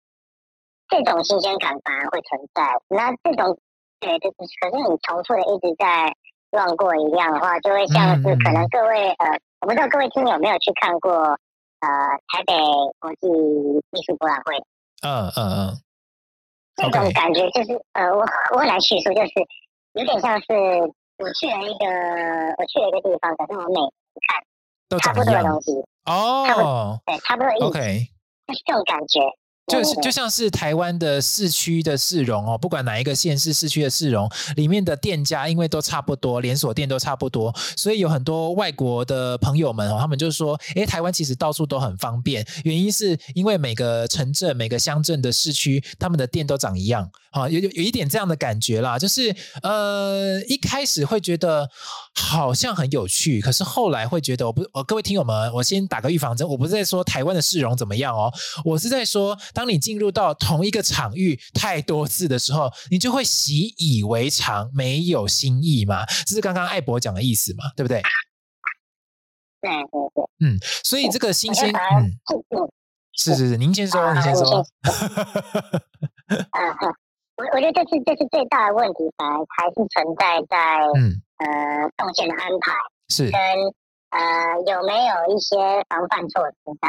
[0.92, 2.62] 这种新鲜感反而会存在。
[2.90, 3.58] 那这种，
[4.00, 6.14] 对，就是，可是你重复的一直在
[6.52, 11.14] 乱过一样的话，就会像是可能各位、嗯、呃，我不知道各位听友有没有去看过
[11.80, 11.88] 呃
[12.28, 12.54] 台北
[13.00, 14.58] 国际艺术博览会。
[15.02, 15.82] 嗯嗯嗯。
[16.76, 19.32] 这种感觉就是呃，我我很难叙述，就是
[19.94, 20.54] 有点像是
[21.18, 21.86] 我去了一个
[22.58, 24.44] 我去了一个地方，可是我每次看
[24.90, 25.72] 都差不多的东西
[26.06, 28.08] 哦，对，差不多意思，okay.
[28.48, 29.22] 就是这种感觉。
[29.72, 47.10] 就是就像是台湾的市区的市容哦，不管哪一个县市市区的市容里面的店家，因为都差不多，连锁店都差不多，所以有很多外国的朋友们哦，他们就说，诶，台湾其实到处都很方便，原因是因为每个城镇、每个乡镇的市区，他们的店都长一样。
[47.32, 51.66] 啊，有有有一点这样的感觉啦，就是呃，一开始会觉得
[52.14, 58.32] 好像很有趣，可是后来会觉得，我不，呃，各位听友们，我先打个预防针，我不是在说台湾的市容怎么样哦，
[58.66, 68.02] 我是在说，当你进入到同一个场域太多次的时候，你就会习以为常，没有新意嘛，这是刚刚艾博讲的意思嘛，对不对？
[69.62, 72.20] 对对对，嗯，所以这个新鲜，嗯，
[73.14, 74.66] 是是是，您先说，您先说。
[77.42, 81.18] 我我觉得这次这次最大的问题，反而还是存在在嗯。
[81.42, 82.70] 呃动线的安排
[83.10, 83.26] 是。
[83.34, 83.42] 跟
[84.14, 85.58] 呃有没有一些
[85.90, 86.86] 防范措施在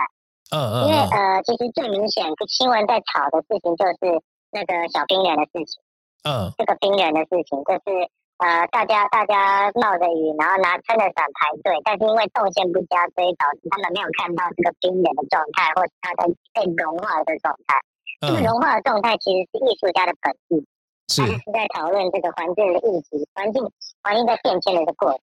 [0.53, 4.21] 嗯嗯，因为呃其实最明显新闻在炒的事情就是
[4.53, 5.81] 那个小冰人的事情
[6.29, 6.53] 嗯。
[6.59, 7.89] 这个冰人的事情就是
[8.45, 17.81] 呃大家大家冒着雨然后拿撑着伞排队，但是因为动线不佳，所以导致他们没有看到这个冰人的状态或者它的被融化的状态。
[18.23, 20.65] 这个融化的状态其实是艺术家的本意，
[21.09, 23.69] 是是在讨论这个环境的议题，环境
[24.03, 25.21] 环境在变迁的一个过程。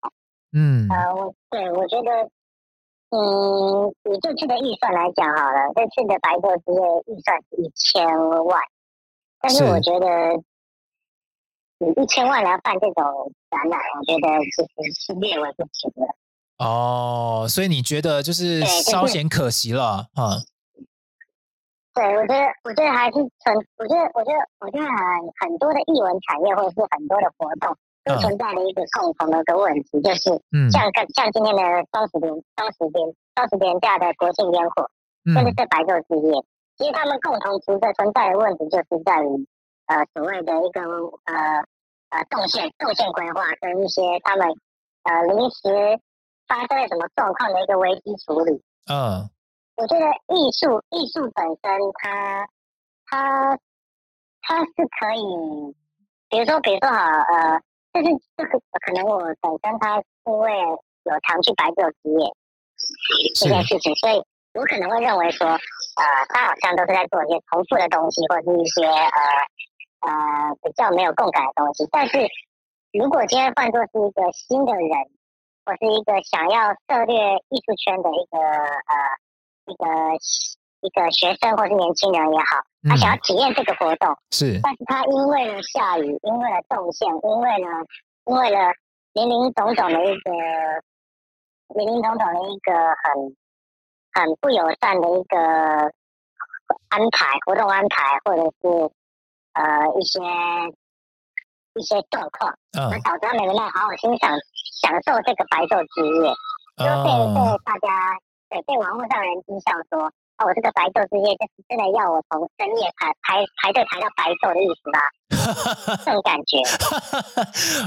[0.53, 2.29] 嗯，呃，我对我觉得
[3.09, 8.05] 嗯，以这次的预算来讲好了，这次的白昼之夜预算是一千
[8.45, 8.61] 万，
[9.41, 10.37] 但是我觉得
[11.79, 16.15] 以一千万来办这种展览，我觉得其实是略微不值了。
[16.59, 20.37] 哦，所以你觉得就是稍显可惜了啊？
[21.93, 24.97] 对，我觉得，我觉得还是存，我觉得，我觉得，我觉得很
[25.39, 27.75] 很多的艺文产业或者是很多的活动。
[28.05, 30.83] 都存在的一个共同的一个问题，就是嗯像
[31.15, 34.91] 像今天的双十连双十连双十连假的国庆烟火，
[35.23, 36.43] 甚至是白昼之夜，
[36.75, 39.47] 其实他们共同存在存在的问题，就是在于
[39.87, 41.63] 呃所谓的一个呃
[42.09, 44.49] 呃动线动线规划跟一些他们
[45.03, 45.71] 呃临时
[46.45, 48.61] 发生了什么状况的一个危机处理。
[48.91, 49.31] 嗯，
[49.75, 52.47] 我觉得艺术艺术本身它
[53.05, 53.57] 它
[54.41, 55.75] 它是可以，
[56.29, 57.61] 比如说比如说哈呃。
[57.93, 60.49] 就是这个可能我本身它因为
[61.03, 62.25] 有常去白昼之夜
[63.35, 64.17] 这件事情，所以
[64.57, 71.87] 我可能会认为说，呃，他好像都是在做一些重复的东西，或者是一些呃呃比较没有共感的东西。
[71.91, 72.17] 但是
[72.97, 74.89] 如果今天换作是一个新的人，
[75.61, 78.93] 或是一个想要涉猎艺术圈的一个呃
[79.65, 79.85] 一个。
[80.85, 82.59] 一个学生或是年轻人也好，
[82.89, 87.67] 他想要体验这个活动，嗯、是，但是他因为了下雨，因为了动线，因为了
[88.25, 88.73] 因为了
[89.13, 90.29] 林林总总的一个
[91.73, 93.31] 林林总总的一个很
[94.11, 95.37] 很不友善的一个
[96.89, 98.67] 安排，活动安排，或者是
[99.53, 100.19] 呃一些
[101.75, 102.53] 一些状况，
[103.05, 104.37] 导致他没能好好欣赏
[104.81, 106.35] 享受这个白昼之夜，
[106.75, 108.19] 就被被大家
[108.53, 110.13] 对被网络上人讥笑说。
[110.37, 114.97] 哦，我这个白昼之夜，就是真的要我从深夜排排排队排到白昼的意思吧？
[116.05, 116.57] 这种感觉。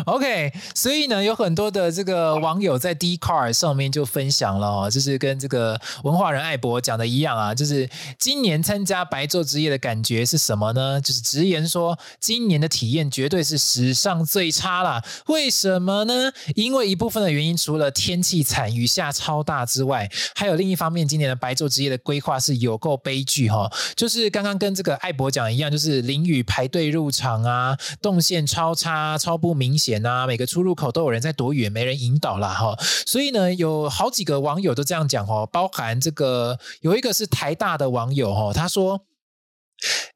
[0.06, 7.88] OK，所以呢，有很多的这个网友在 d c a r 上面就分享了哦，就是跟这个文化人艾博讲的一样啊，就是
[8.18, 11.00] 今年参加白昼之夜的感觉是什么呢？
[11.00, 15.02] 就是直言说，今年的体验绝对是史上最差啦。
[15.26, 16.32] 为什么呢？
[16.54, 23.70] 因为一部分的原因，除了天气惨、雨下超大之外，还有另一方面，今年的白昼之夜的规划是有够悲剧哈。
[23.94, 27.35] 就是刚刚跟这个艾博讲一样，就是淋雨排队入场。
[27.44, 30.26] 啊，动线超差，超不明显啊！
[30.26, 32.48] 每个出入口都有人在躲雨，没人引导了。
[32.52, 32.76] 哈。
[33.06, 39.02] 所以呢，有好几个网友都这样讲哦，包含这个有一个是台大的网友哦，他说：“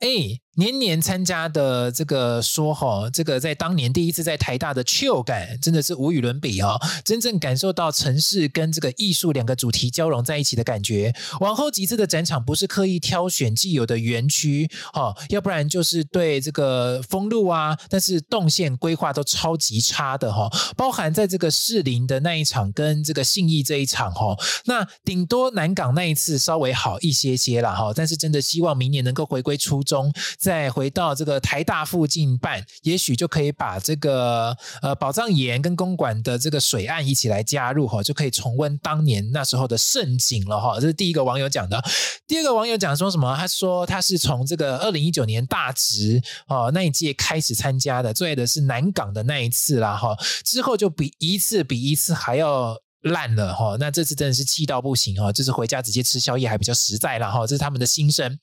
[0.00, 6.76] 哎。”年年参加的这个说哈，这个在当年第一次在台大的 chill 感真的是无与伦比哦！
[7.04, 11.14] 真正感受到城市跟这个艺术两个主题交融在一起的感觉。
[11.38, 20.50] 往后几次的展场不是刻意挑选既有的园区哈，要不然就是对这个封路啊，但是动线规划都超级差的哈。
[20.76, 30.12] 包含在这个士林的那一场跟这个信义这一场哈，那顶多南港那一次稍微好一些些啦哈，但是真的希望明年能够回归初衷。
[30.40, 40.80] 再回到这个台大附近办，也许就可以把这个呃宝藏岩跟公馆的这个水岸一起来加入哈，就可以重温当年那时候的盛景了哈。
[40.80, 41.82] 这是第一个网友讲的。
[42.26, 43.36] 第二个网友讲说什么？
[43.36, 50.16] 他说他是从这个二零一九年大直哦那一届开始参加的，最爱的是南港的那一次啦哈。
[50.44, 52.80] 之后就比一次比一次还要。
[53.02, 58.38] 烂了哈，那这次真的是气到不行哈，就是回家直接吃宵夜还比较实在了哈，这是他们的心声。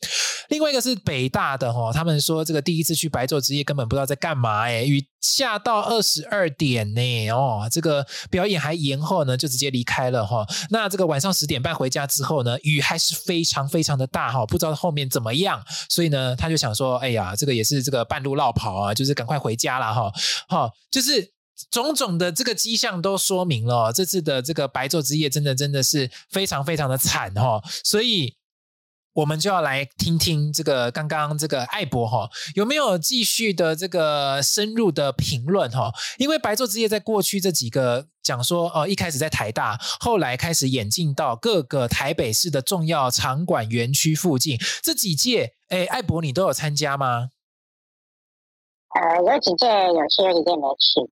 [0.49, 10.45] 另外一个是北大的哈，他们说这个第一次去白昼之夜根本不知道在干嘛哎，雨下到二十二点呢哦，这个表演还延后呢，就直接离开了哈。
[10.71, 20.11] 那这个晚上十点半回家之后呢，雨还是非常非常的大哈，不知道后面怎么样，所以呢他就想说，哎呀，这个也是这个半路落跑啊，就是赶快回家了哈，
[20.47, 21.36] 好，就是。
[21.71, 28.35] 种种的这个迹象都说明了，这次的这个白昼之夜真的真的是非常非常的惨哈，所以
[29.13, 47.29] 我们就要来听听这个刚刚这个艾博哈有没有继续的这个深入的评论哈，因为白昼之夜在过去这几个讲说哦，一开始在台大，后来开始演进到各个台北市的重要场馆园区附近，这几届哎，艾博你都有参加吗？
[48.93, 51.16] 呃，有几届有去，有几届没去。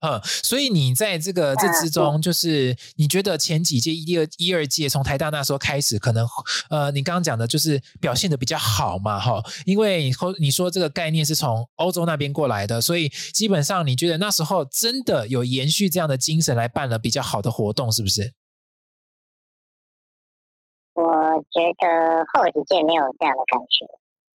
[0.00, 6.24] 嗯，所以你在这个这之中，就是你觉得前几届一二一二届从台大那时候开始，可能
[6.70, 18.32] 呃，你刚刚讲的就是表现的比较好嘛，哈，因为你说你说这个概念是从欧洲那边过来的，所以基本上你觉得那时候真的有延续这样的精神来办了比较好的活动，是不是？
[20.94, 21.02] 我
[21.50, 23.84] 觉得后几届没有这样的感觉。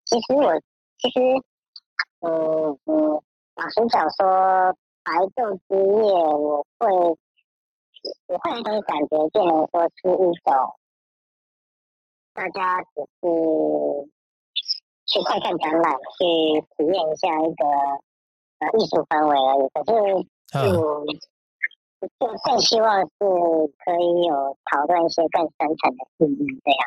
[0.04, 0.60] 其实我
[0.98, 1.20] 其实，
[2.20, 3.22] 嗯嗯，
[3.56, 4.76] 老实讲说。
[5.04, 6.88] 白昼之夜，我会，
[8.26, 10.76] 我会一种感觉，变成说出一种
[12.32, 14.08] 大家只是
[15.06, 16.24] 去看看展览，去
[16.76, 17.64] 体验一下一个
[18.58, 19.68] 呃艺术氛围而已。
[19.74, 19.92] 可是
[20.50, 21.04] 就
[22.00, 22.08] 就
[22.42, 23.08] 更希望是
[23.84, 26.80] 可以有讨论一些更深层的意义这样。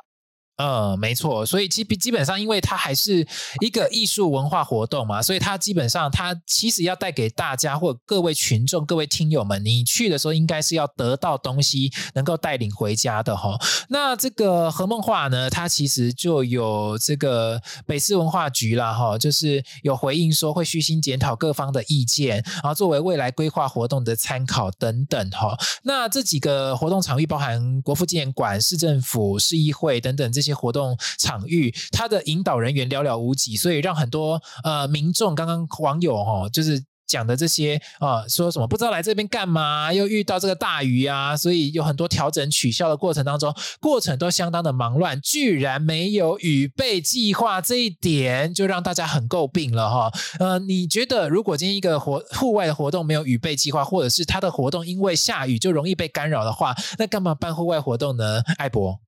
[0.57, 3.27] 嗯，没错，所以基基本上，因为它还是
[3.61, 13.55] 一个艺术文化活动嘛，所以它基本上它其实要带给大家或各位群众、各位听友们，你去的时候应该是要得到东西，能够带领回家的哈。
[13.89, 25.55] 那这个何梦画呢，它其实就有这个北市文化局啦哈，就是有回应说会虚心检讨各方的意见，然后作为未来规划活动的参考等等哈。
[25.83, 30.46] 那这几个活动场域包含国父纪念馆、市政府、市议会等等这些。
[30.47, 50.11] 些活动场域，它的引导人员寥寥无几，所以让很多呃民众，刚刚网友哈，就是讲的这些啊、说什么不知道来这边干嘛，又遇到这个大雨啊，所以有很多调整取消的过程当中，过程都相当的忙乱，居然没有预备计划，这一点就让大家很诟病了哈。
[50.39, 58.41] 呃，你觉得如果今天一个活户外的活动没有预备计划，或者是他的活动因为下雨就容易被干扰的话，那干嘛办户外活动呢？
[58.57, 59.06] 艾博。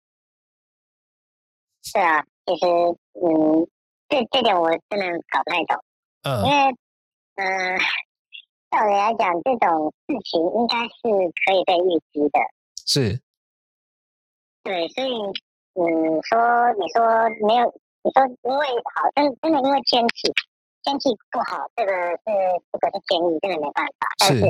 [1.82, 3.68] 是啊，其实，嗯，
[4.10, 5.84] 这这点我真的搞不太懂。
[6.24, 6.76] 嗯，因为，
[7.36, 7.78] 嗯、呃，
[8.70, 11.10] 照理来讲，这种事情应该是
[11.46, 12.40] 可以被预知的。
[12.86, 13.22] 是。
[14.62, 15.10] 对，所以，
[15.74, 17.74] 嗯，说你说没有，
[18.04, 20.32] 你说因为好，真真的因为天气
[20.84, 22.26] 天气不好，这个是
[22.72, 24.08] 这个是天意，真的没办法。
[24.20, 24.46] 但是，是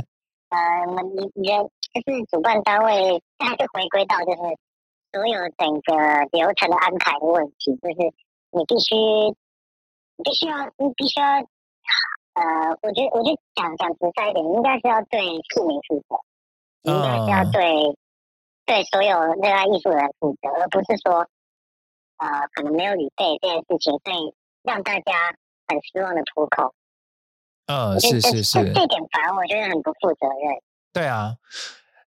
[0.50, 0.58] 呃，
[1.04, 1.64] 你你人
[1.94, 4.42] 就是主办单位，还是回归到就是。
[5.12, 8.14] 所有整个流程的安排的问题，就是
[8.52, 11.26] 你必须，你必须要，你必须要，
[12.34, 16.16] 呃，我觉得，我就讲讲直白一点，应该是要对市民负责，
[16.84, 17.98] 应该是要对
[18.66, 21.28] 对所有热爱艺术的人负责，而不是说，
[22.18, 25.12] 呃，可能没有预备这件事情，所以让大家
[25.68, 26.76] 很失望的脱口。
[27.66, 30.62] 嗯，是是是，这点反而我觉得很不负责任。
[30.94, 31.36] 对啊。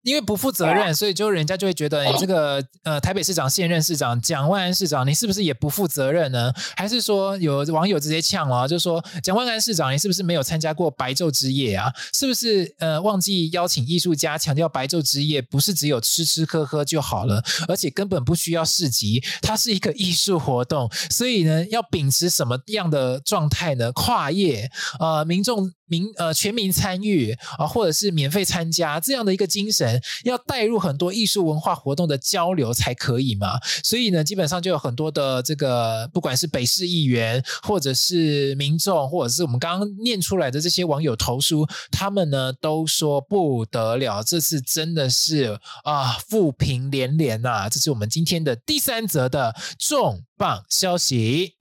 [0.04, 6.54] 因为不负责任，所以就人家就会觉得你这个呃台北市长现任市长蒋万安市长，你是不是也不负责任呢？
[6.76, 11.91] 还是说有网友直接呛了，就说蒋万安市长，你是不是没有参加过白昼之夜啊？
[12.14, 23.91] 是不是呃忘记邀请艺术家，强调白昼之夜不是只有吃吃喝喝就好了，而且根本不需要市集，它是一个艺术活动，所以呢要秉持什么样的状态呢？
[23.91, 25.74] 跨业呃民众。
[25.90, 33.60] 民呃全民参与啊，或者是免费参加这样的一个精神，要带入很多艺术文化活动的交流才可以嘛。
[33.84, 47.68] 所以呢，基本上就有很多的这个，不管是北市议员，或者是民众，或者是我们刚刚念出来的这些网友投书，他们呢都说不得了，这次真的是啊负评连连呐。
[47.70, 51.56] 这是我们今天的第三则的重磅消息。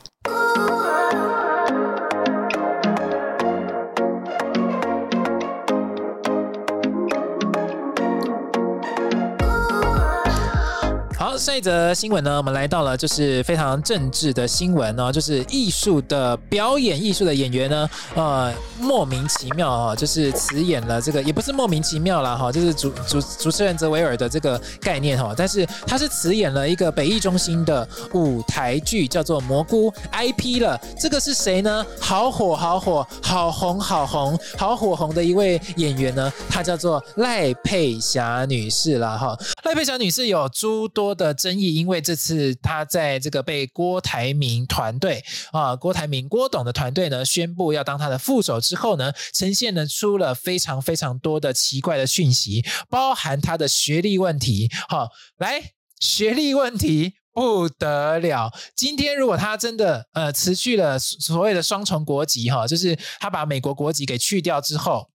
[11.38, 30.78] 上一则新闻呢，我们来到了就是非常政治的新闻呢，就是艺术的表演艺术的演员呢，呃，莫名其妙哈，就是辞演了这个，也不是莫名其妙啦哈，就是主主主持人泽维尔的这个概念哈，但是他是辞演了一个北艺中心的舞台剧，叫做《蘑菇》IP 了。
[30.98, 31.86] 这个是谁呢？
[32.00, 39.38] 好火好火，好红好红，好火红的一位演员呢，她叫做赖佩霞女士了哈。
[39.62, 41.27] 赖佩霞女士有诸多的。
[41.34, 54.70] 争议，因为这次他在这个被郭台铭团队啊，郭台铭郭董的团队呢宣布要当他的副手之后呢，呈现了出了非常非常多的奇怪的讯息，包含他的学历问题。
[54.88, 55.08] 好，
[55.38, 58.52] 来学历问题不得了。
[58.76, 65.10] 今天如果他真的呃辞去了所谓的双重国籍哈，就是他把美国国籍给去掉之后，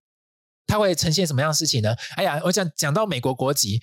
[0.66, 1.94] 他会呈现什么样的事情呢？
[2.16, 3.80] 哎呀，我讲讲到美国国籍。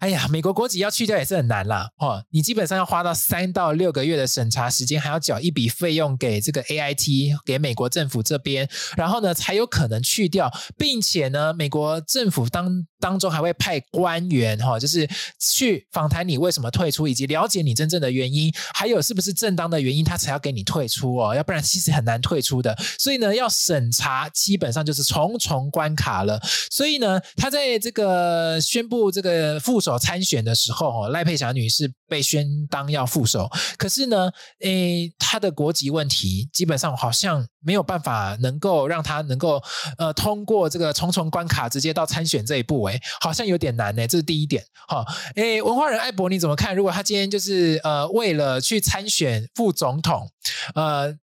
[0.00, 22.76] 哎呀，美国国籍要去掉也是很难啦，哦，你基本上要花到三到六个月的审查时间，还要缴一笔费用给这个 AIT，给美国政府这边，然后呢才有可能去掉，并且呢，美国政府当当中还会派官员哈，就是去访谈你为什么退出，以及了解你真正的原因，还有是不是正当的原因，他才要给你退出哦，要不然其实很难退出的。
[22.98, 26.40] 所以呢，要审查基本上就是重重关卡了。
[26.70, 29.98] 所以呢，他在这个宣布这个副手。
[30.00, 34.30] 参选的时候，哦赖佩霞女士被宣当要副手，可是呢，
[34.60, 39.62] 诶，她的国籍问题基本上好像没有办法能够让他能够
[39.98, 44.06] 呃通过这个重重关卡，直接到参选这一步，诶，好像有点难呢。
[44.06, 44.64] 这是第一点。
[44.88, 45.04] 好，
[45.36, 46.74] 诶，文化人艾博你怎么看？
[46.74, 50.30] 如果他今天就是呃为了去参选副总统，
[50.74, 51.16] 呃。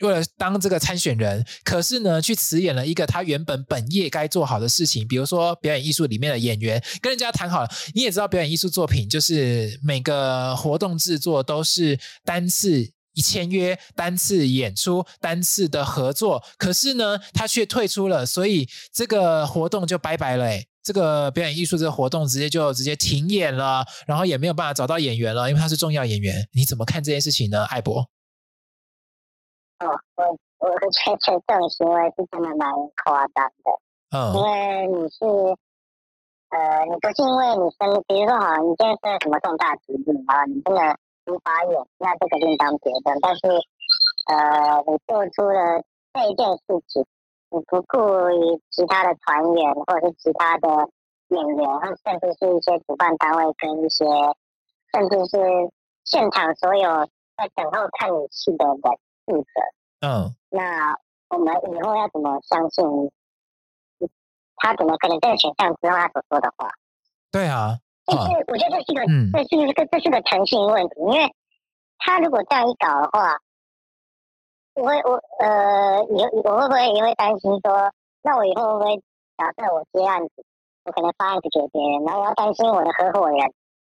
[0.00, 7.68] 为了当这个参选人，可是呢，去辞演了一个他原本本业该做好的事情，比如说表演艺术里面的演员，跟人家谈好了。
[7.94, 20.44] 你也知道，表演艺术作品就是每个活动制作都是单次签约、单次演出、单次的合作，可是呢，他却退出了，所以这个活动就拜拜了。
[20.44, 26.48] 诶，这个表演艺术这个活动直接就直接停演了，然后也没有办法找到演员了，因为他是重要演员。
[26.52, 28.08] 你怎么看这件事情呢，艾博？
[29.80, 29.86] 哦，
[30.16, 30.24] 我
[30.58, 32.70] 我觉得这种行为是真的蛮
[33.04, 33.70] 夸张的。
[34.10, 35.24] 嗯，因为你是，
[36.48, 40.98] 呃，你不是因为你生，比如说好，你今天生了什么重大疾病啊，你真的
[41.28, 43.18] 无法演，那这个另当别论。
[43.20, 43.48] 但是，
[44.28, 47.06] 呃，你做出了这一件事情，
[47.50, 50.88] 你不顾于其他的团员或者是其他的
[51.28, 54.04] 演员，或甚至是一些主办单位跟一些，
[54.92, 55.70] 甚至是
[56.04, 57.06] 现场所有
[57.36, 58.80] 在等候看你戏的人。
[59.28, 60.96] 负责，嗯，那
[61.28, 62.82] 我们以后要怎么相信
[64.56, 64.74] 他？
[64.74, 66.70] 怎么可能在选上之后他所说的话？
[67.30, 67.76] 对啊，
[68.08, 70.94] 就是我觉得这是一个，嗯、这是一个，这是个诚信问题。
[71.00, 71.32] 因为
[71.98, 73.36] 他如果这样一搞的话，
[74.74, 77.92] 我会我呃，你我会不会也会担心说，
[78.22, 78.96] 那我以后会不会
[79.36, 80.44] 假设我接案子，
[80.84, 83.38] 我可能发案子给别人，然后我要担心我的合伙人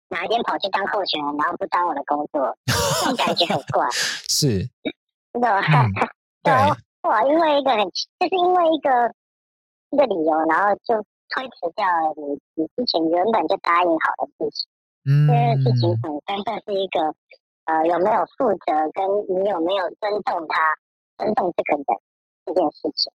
[0.09, 3.87] 哪一天跑去当候选人，然后不当我的工作，这种感觉很怪。
[4.29, 4.71] 是。
[5.35, 5.63] 知道吗？
[6.45, 6.53] 对，
[7.11, 7.81] 哇，因为一个很，
[8.21, 9.13] 就是因为一个
[9.91, 14.69] 一个理由，然后就推迟掉了你你之前原本就答应好的事情。
[15.07, 17.15] 嗯，这件事情本身算是一个
[17.65, 20.77] 呃有没有负责，跟你有没有尊重他、
[21.19, 21.85] 尊重这个人
[22.47, 23.13] 这件事情。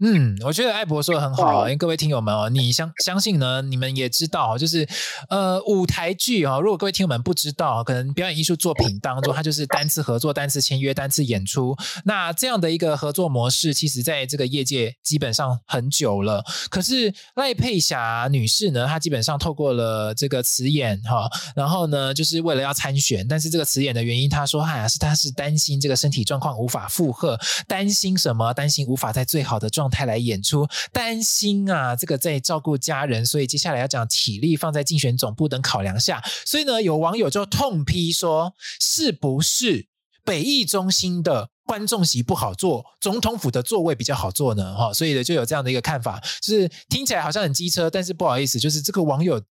[0.00, 3.60] 嗯，我觉得艾博说的很好，因为各位听友们哦，你相相信呢？
[3.62, 4.88] 你们也知道，就是
[5.28, 11.76] 呃，舞台剧哦，如果各位听友们不知道，可能表演艺术作品当中，它就是单次合作、单次签约、单次演出。
[12.04, 16.44] 那这样的一个合作模式，其实在这个业界基本上很久了。
[16.70, 27.36] 可是赖佩霞女士呢，她基本上透过了这个辞演哈，然后呢，就是为了要参选，但是这个辞演的原因，她说哎呀，是她是担心这个身体状况无法负荷，
[27.66, 28.54] 担心什么？
[28.54, 39.86] 担心无法在最好的状态来演出，担心啊，这个在照顾家人，所以接下来要讲体力放在竞选总部等考量下，所以呢，有网友就痛批说，是不是
[40.24, 44.74] 北艺中心的观众席不好坐，总统府的座位比较好坐呢？
[44.74, 49.42] 哈，所以呢，就有这样的一个看法，就是听起来好像很机车，但是不好意思，就是这个网友。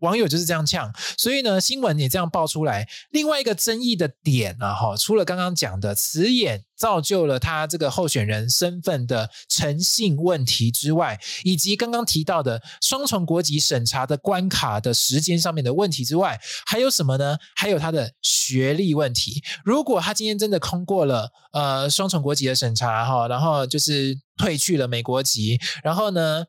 [0.00, 2.86] 网友就是这样呛，所以呢，新闻也这样爆出来。
[3.10, 17.36] 另外一个争议的点啊，哈，除了刚刚讲的辞演造就了他这个候选人身份的诚信问题之外，以及刚刚提到的双重国籍审查的关卡的时间上面的问题之外，还有什么呢？
[17.56, 19.42] 还有他的学历问题。
[19.64, 26.44] 如果他今天真的通过了呃双重国籍的审查，哈，然后就是退去了美国籍，然后呢，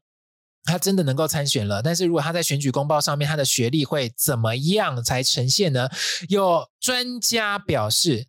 [0.66, 5.90] 他真的能够参选了，但是如果他在选举公报上面，他的学历会怎么样才呈现呢？
[6.28, 8.28] 有专家表示，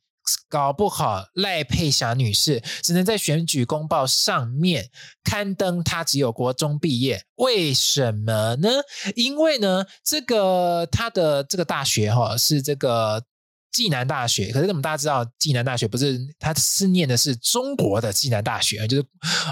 [0.49, 4.91] 搞不好赖佩霞女士只能在选举公报上面
[5.23, 8.69] 刊登她只有国中毕业，为什么呢？
[9.17, 13.25] 因为呢，这个她的这个大学哈是这个。
[13.73, 19.05] 暨南大学，可是我们大家知道，暨南大学不是，他是念的是中国的暨南大学，就是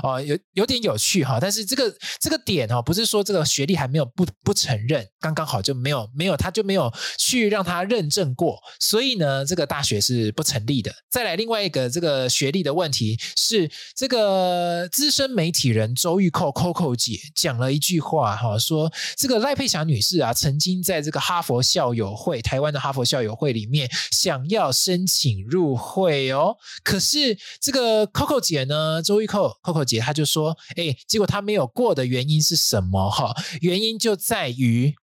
[0.02, 1.38] 哦，有有点有趣哈。
[1.40, 10.92] 但是这个这个点哦，不是说这个学历还没有不不承认，刚刚好就没有没有，他就没有去让他认证过，所以呢，这个大学是不成立的。
[11.08, 23.88] 再来另外一个这个学历的问题是，这个资深媒体人周玉蔻 Coco 姐讲了一句话哈，说这个赖佩霞女士啊，曾经在这个哈佛校友会，台湾的哈佛校友会里面。
[24.10, 33.10] 想要申请入会哦，可是这个 Coco 姐呢，周玉蔻 Coco 姐，她就说，哎，结果她没有过的原因是什么？
[33.10, 34.94] 哈，原因就在于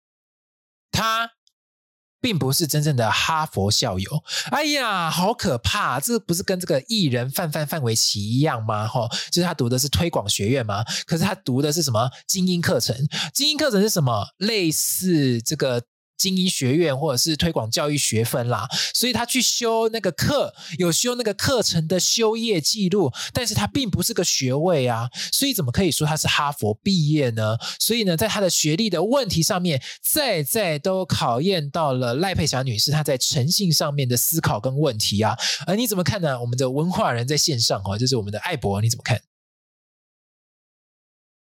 [0.91, 1.31] 她
[2.21, 4.23] 并不是真正的哈佛校友。
[4.51, 6.01] 哎呀，好可怕！
[6.01, 8.87] 这不是跟这个艺人范范范玮琪一样吗？
[8.87, 10.83] 哈，就是他读的是推广学院吗？
[11.07, 12.97] 可是他读的是什么精英课程？
[13.35, 14.27] 精英课程是什么？
[14.39, 15.85] 类似这个。
[16.17, 27.57] 精英学院或者是推广教育学分啦，所以他去修那个课，有修那个课程的修业记录，但是他并不是个学位啊，所以怎么可以说他是哈佛毕业呢？
[27.79, 35.37] 所以呢，在他的学历的问题上面，再再都考验到了赖佩霞女士她在诚信上面的思考跟问题啊，
[35.67, 36.41] 而你怎么看呢？
[36.41, 39.21] 我们的文化人在线上哦，就是我们的艾博，你怎么看？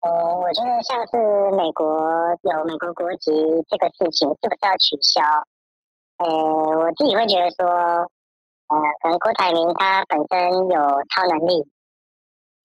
[0.05, 1.17] 呃，我觉得像是
[1.57, 1.97] 美国
[2.43, 3.31] 有美国国籍
[3.67, 5.23] 这个事情，是不是要取消？
[6.17, 7.65] 呃，我自己会觉得说，
[8.69, 10.79] 呃，可能郭台铭他本身有
[11.09, 11.65] 超能力，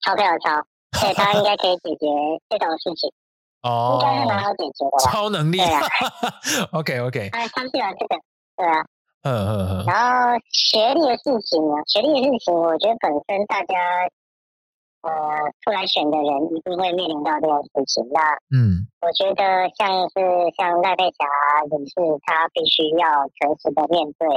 [0.05, 0.61] 钞票超，
[1.01, 2.07] 所以他应该可以解决
[2.51, 3.11] 这种事情。
[3.62, 4.99] 哦，应该是蛮好解决的。
[5.03, 5.80] 超能力，对啊。
[6.78, 7.30] OK OK。
[7.32, 8.20] 哎，相信了这个，
[8.59, 8.84] 对啊。
[9.22, 9.84] 嗯嗯嗯。
[9.86, 13.74] 然后学历的事情呢，学历的事情，我觉得本身大家。
[15.03, 15.11] 呃，
[15.62, 18.07] 出来选的人一定会面临到这件事情。
[18.12, 18.20] 那，
[18.53, 20.20] 嗯，我觉得像是
[20.57, 21.24] 像赖佩霞
[21.72, 21.94] 女士，
[22.26, 24.28] 她必须要诚实的面对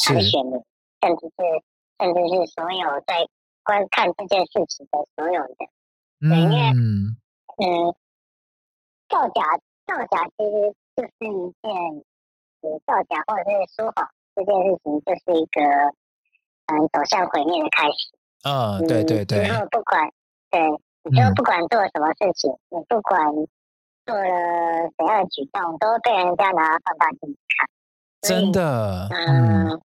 [0.00, 0.56] 她的选民，
[1.02, 1.44] 甚至是
[2.00, 3.28] 甚至是所有在
[3.62, 5.56] 观看这件事情的所有人。
[6.22, 6.56] 嗯，因为
[7.60, 7.94] 嗯，
[9.10, 9.44] 造假
[9.84, 11.68] 造假其实就是一件，
[12.62, 15.60] 呃，造假或者是说谎这件事情，就是一个
[16.72, 18.08] 嗯走向毁灭的开始。
[18.42, 19.42] 嗯、哦，对对对。
[19.46, 20.10] 然后不管，
[20.50, 20.60] 对，
[21.04, 23.22] 你就不管做什么事情，嗯、你不管
[24.04, 27.68] 做了怎样的举动，都会被人家拿放大镜看。
[28.20, 29.08] 真的。
[29.10, 29.80] 嗯，嗯。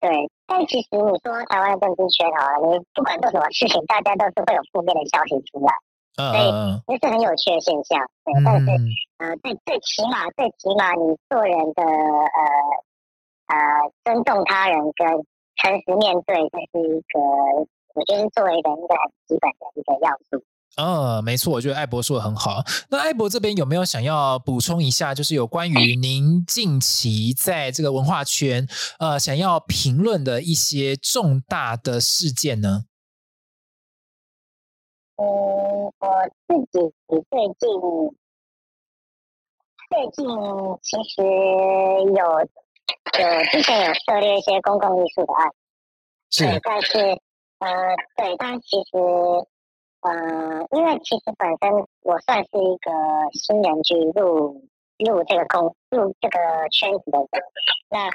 [0.00, 5.72] 对，但其实你说台湾的政治圈好了，你不管做什么事情，大家都是会有负面的消息出来。
[6.18, 6.80] 嗯。
[6.86, 7.98] 所以这是很有趣的现象。
[8.24, 8.70] 对，嗯、但是
[9.18, 12.40] 呃，最最起码最起码你做人的呃
[13.46, 13.56] 呃
[14.04, 15.26] 尊重他人跟。
[15.62, 17.20] 诚实面对，这是一个
[17.94, 20.44] 我觉得作为人一个很基本的一个要素。
[20.76, 22.64] 嗯，没错，我觉得艾博说的很好。
[22.90, 28.66] 那艾博这边有没有想要补充一下，就是有关于您近期在这个文化圈
[28.98, 32.84] 呃想要评论的一些重大的事件呢？
[35.16, 35.92] 嗯，我
[36.48, 37.54] 自己最近
[39.90, 40.26] 最近
[40.82, 42.61] 其实有。
[43.18, 45.50] 有之前有涉猎一些公共艺术的案，
[46.30, 46.98] 是，对，但是
[47.58, 47.68] 呃，
[48.16, 48.98] 对，但其实
[50.00, 52.90] 呃，因为其实本身我算是一个
[53.32, 54.64] 新人去入
[54.98, 56.38] 入这个公入这个
[56.70, 57.42] 圈子的人，
[57.88, 58.08] 那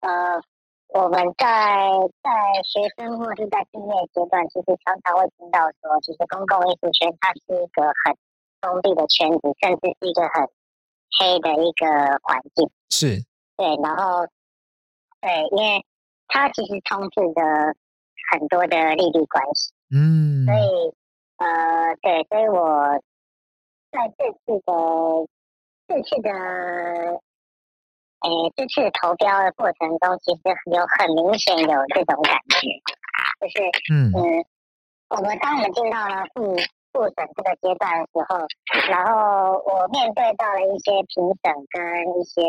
[0.00, 0.40] 呃，
[0.88, 1.90] 我们在
[2.22, 2.30] 在
[2.62, 8.16] 学生或是在毕业阶段，其实常常会听到说，其实公共艺术圈它是一个很
[8.62, 10.48] 封闭的圈子，甚至是一个很
[11.18, 11.86] 黑的一个
[12.22, 13.24] 环境，是。
[13.56, 14.26] 对，然后
[15.20, 15.84] 对，因为
[16.28, 17.42] 它其实充斥着
[18.32, 20.92] 很多的利率关系，嗯，所以
[21.36, 22.98] 呃，对，所以我
[23.92, 24.72] 在这次的
[25.86, 26.30] 这次的
[28.20, 30.40] 诶这次投标的过程中，其实
[30.72, 32.68] 有很明显有这种感觉，
[33.40, 34.12] 就是嗯。
[34.16, 34.44] 嗯，
[35.10, 36.56] 我们当我们进到了复
[36.92, 38.46] 复审这个阶段的时候，
[38.90, 42.42] 然后我面对到了一些评审跟一些。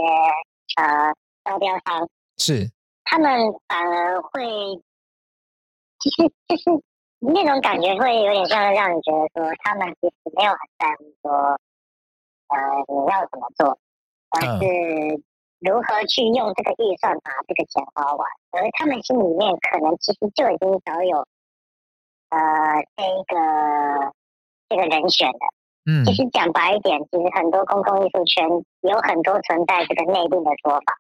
[0.78, 1.14] 呃，
[1.44, 2.72] 招标商是。
[3.04, 4.82] 他们反而会，
[6.00, 6.84] 其实就是
[7.20, 11.60] 那种感觉会有点像让你觉得说，他们其实没有很在乎说，
[12.48, 12.58] 呃，
[12.88, 13.78] 你要怎么做，
[14.32, 15.24] 而是
[15.60, 21.28] 如何去用这个预算把这个钱花完，而他们心里面可能其实就已经早有，
[22.30, 22.40] 呃，
[22.98, 24.14] 这一个
[24.68, 25.54] 这个人选了。
[25.86, 28.50] 嗯，其实讲白一点，其实很多公共艺术圈
[28.82, 30.98] 有很多存在这个内定的说法，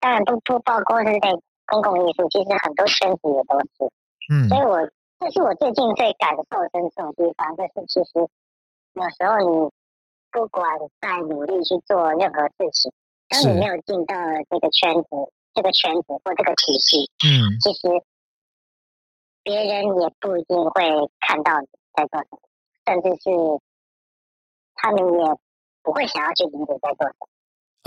[0.00, 1.30] 当然不不包括是在
[1.64, 3.86] 公共艺术，其实很多圈子也都是。
[4.34, 4.82] 嗯，所以我
[5.20, 6.42] 这是我最近最感受
[6.74, 8.18] 深刻的地方，就是其实
[8.94, 9.70] 有时候你
[10.32, 10.66] 不管
[11.00, 12.90] 再努力去做任何事情，
[13.28, 14.14] 当你没有进到
[14.50, 15.08] 这个圈子、
[15.54, 18.02] 这个圈子或这个体系，嗯，其实
[19.44, 20.82] 别人也不一定会
[21.20, 22.40] 看到你在做什么，
[22.86, 23.30] 甚至是。
[24.76, 25.34] 他们也
[25.82, 27.35] 不会想要去理解在做什么。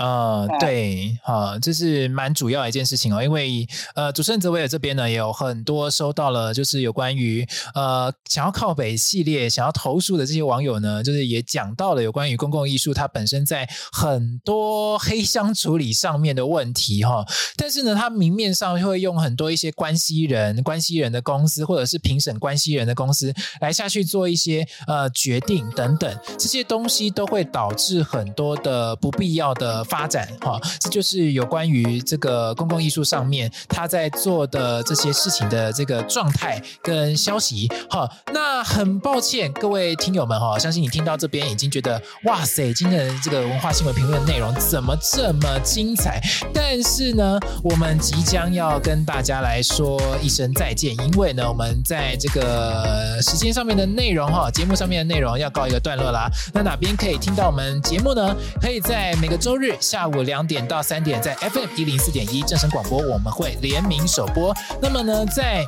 [0.00, 3.22] 呃，对，好，这是蛮主要的一件事情哦。
[3.22, 17.22] 因为呃，主持人泽维尔这边呢，也有很多收到了，就是有关于呃想要靠北系列想要投诉的这些网友呢，就是也讲到了有关于公共艺术它本身在很多黑箱处理上面的问题哈。
[17.58, 23.30] 但是呢，它明面上会用很多一些关系人、关系人的公司或者是评审关系人的公司
[23.60, 29.84] 来下去做一些呃决定等等，这些东西都会导致很多的不必要的。
[29.90, 37.68] 发展哈，这就是有关于这个公共艺术上面他在做的这些事情的这个状态跟消息。
[37.90, 46.20] 好，那很抱歉各位听友们哈，相信你听到这边已经觉得哇塞，今天的这个文化新闻评论的内容怎么这么精彩？
[46.54, 56.30] 但是呢，我们即将要跟大家来说一声再见，因为呢，我们在这个时间上面的内容哈，节目上面的内容要告一个段落啦。
[56.54, 58.36] 那哪边可以听到我们节目呢？
[58.60, 64.54] 可以在每个周日下午两点到三点，在 FM 一零四点一正声广播，我们会联名首播。
[64.80, 65.64] 那么呢，在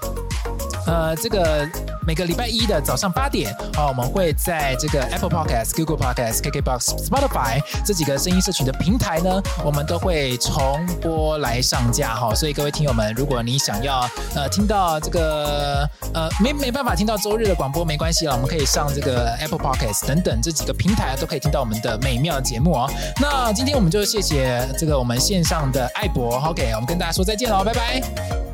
[0.87, 1.69] 呃这个
[2.07, 12.35] 每个礼拜一的早上八点，好，我们会在这个 Apple Podcast、Google Podcast、KKBox、Spotify 这几个声音社群的平台呢，我们都会重播来上架哈。
[12.35, 22.91] 所以各位听友们，如果你想要呃听到这个呃没没办法听到周日的广播，没关系了，我们可以上这个 Apple Podcast 等等这几个平台都可以听到我们的美妙节目哦。
[23.21, 28.52] 那今天我们就谢谢这个我们线上的艾博，OK，我们跟大家说再见喽，拜拜。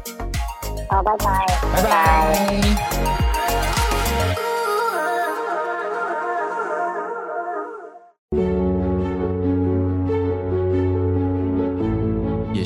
[0.89, 2.49] 好，拜拜，拜拜。
[2.51, 3.28] 野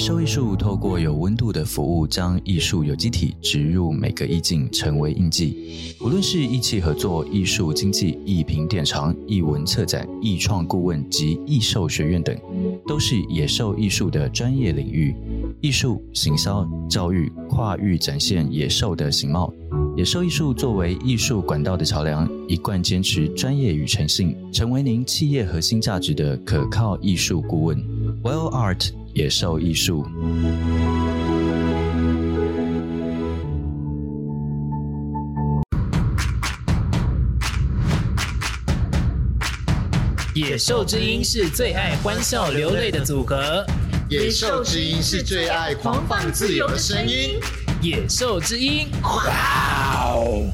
[0.02, 5.94] 兽艺术透过有温度的服务，将艺术有机体植入每个意境，成为印记。
[6.00, 12.36] 无论是艺企合作、艺术经济、艺品典藏、艺文策展、艺创顾问及艺兽学院等，
[12.84, 15.14] 都是野兽艺术的专业领域。
[15.60, 19.54] 艺术、行销、教育，跨域展现野兽的形貌。
[19.96, 27.78] 野兽艺术作为艺术管道的桥梁，一贯坚持专业与诚信，成为您企业核心价值的可靠艺术顾问。
[28.24, 28.90] Well Art。
[29.14, 30.06] 野兽艺术，
[40.34, 43.66] 野兽之音是最爱欢笑流泪的组合，
[44.08, 47.38] 野兽之音是最爱狂放自由的声音，
[47.82, 50.50] 野兽之音，哇哦！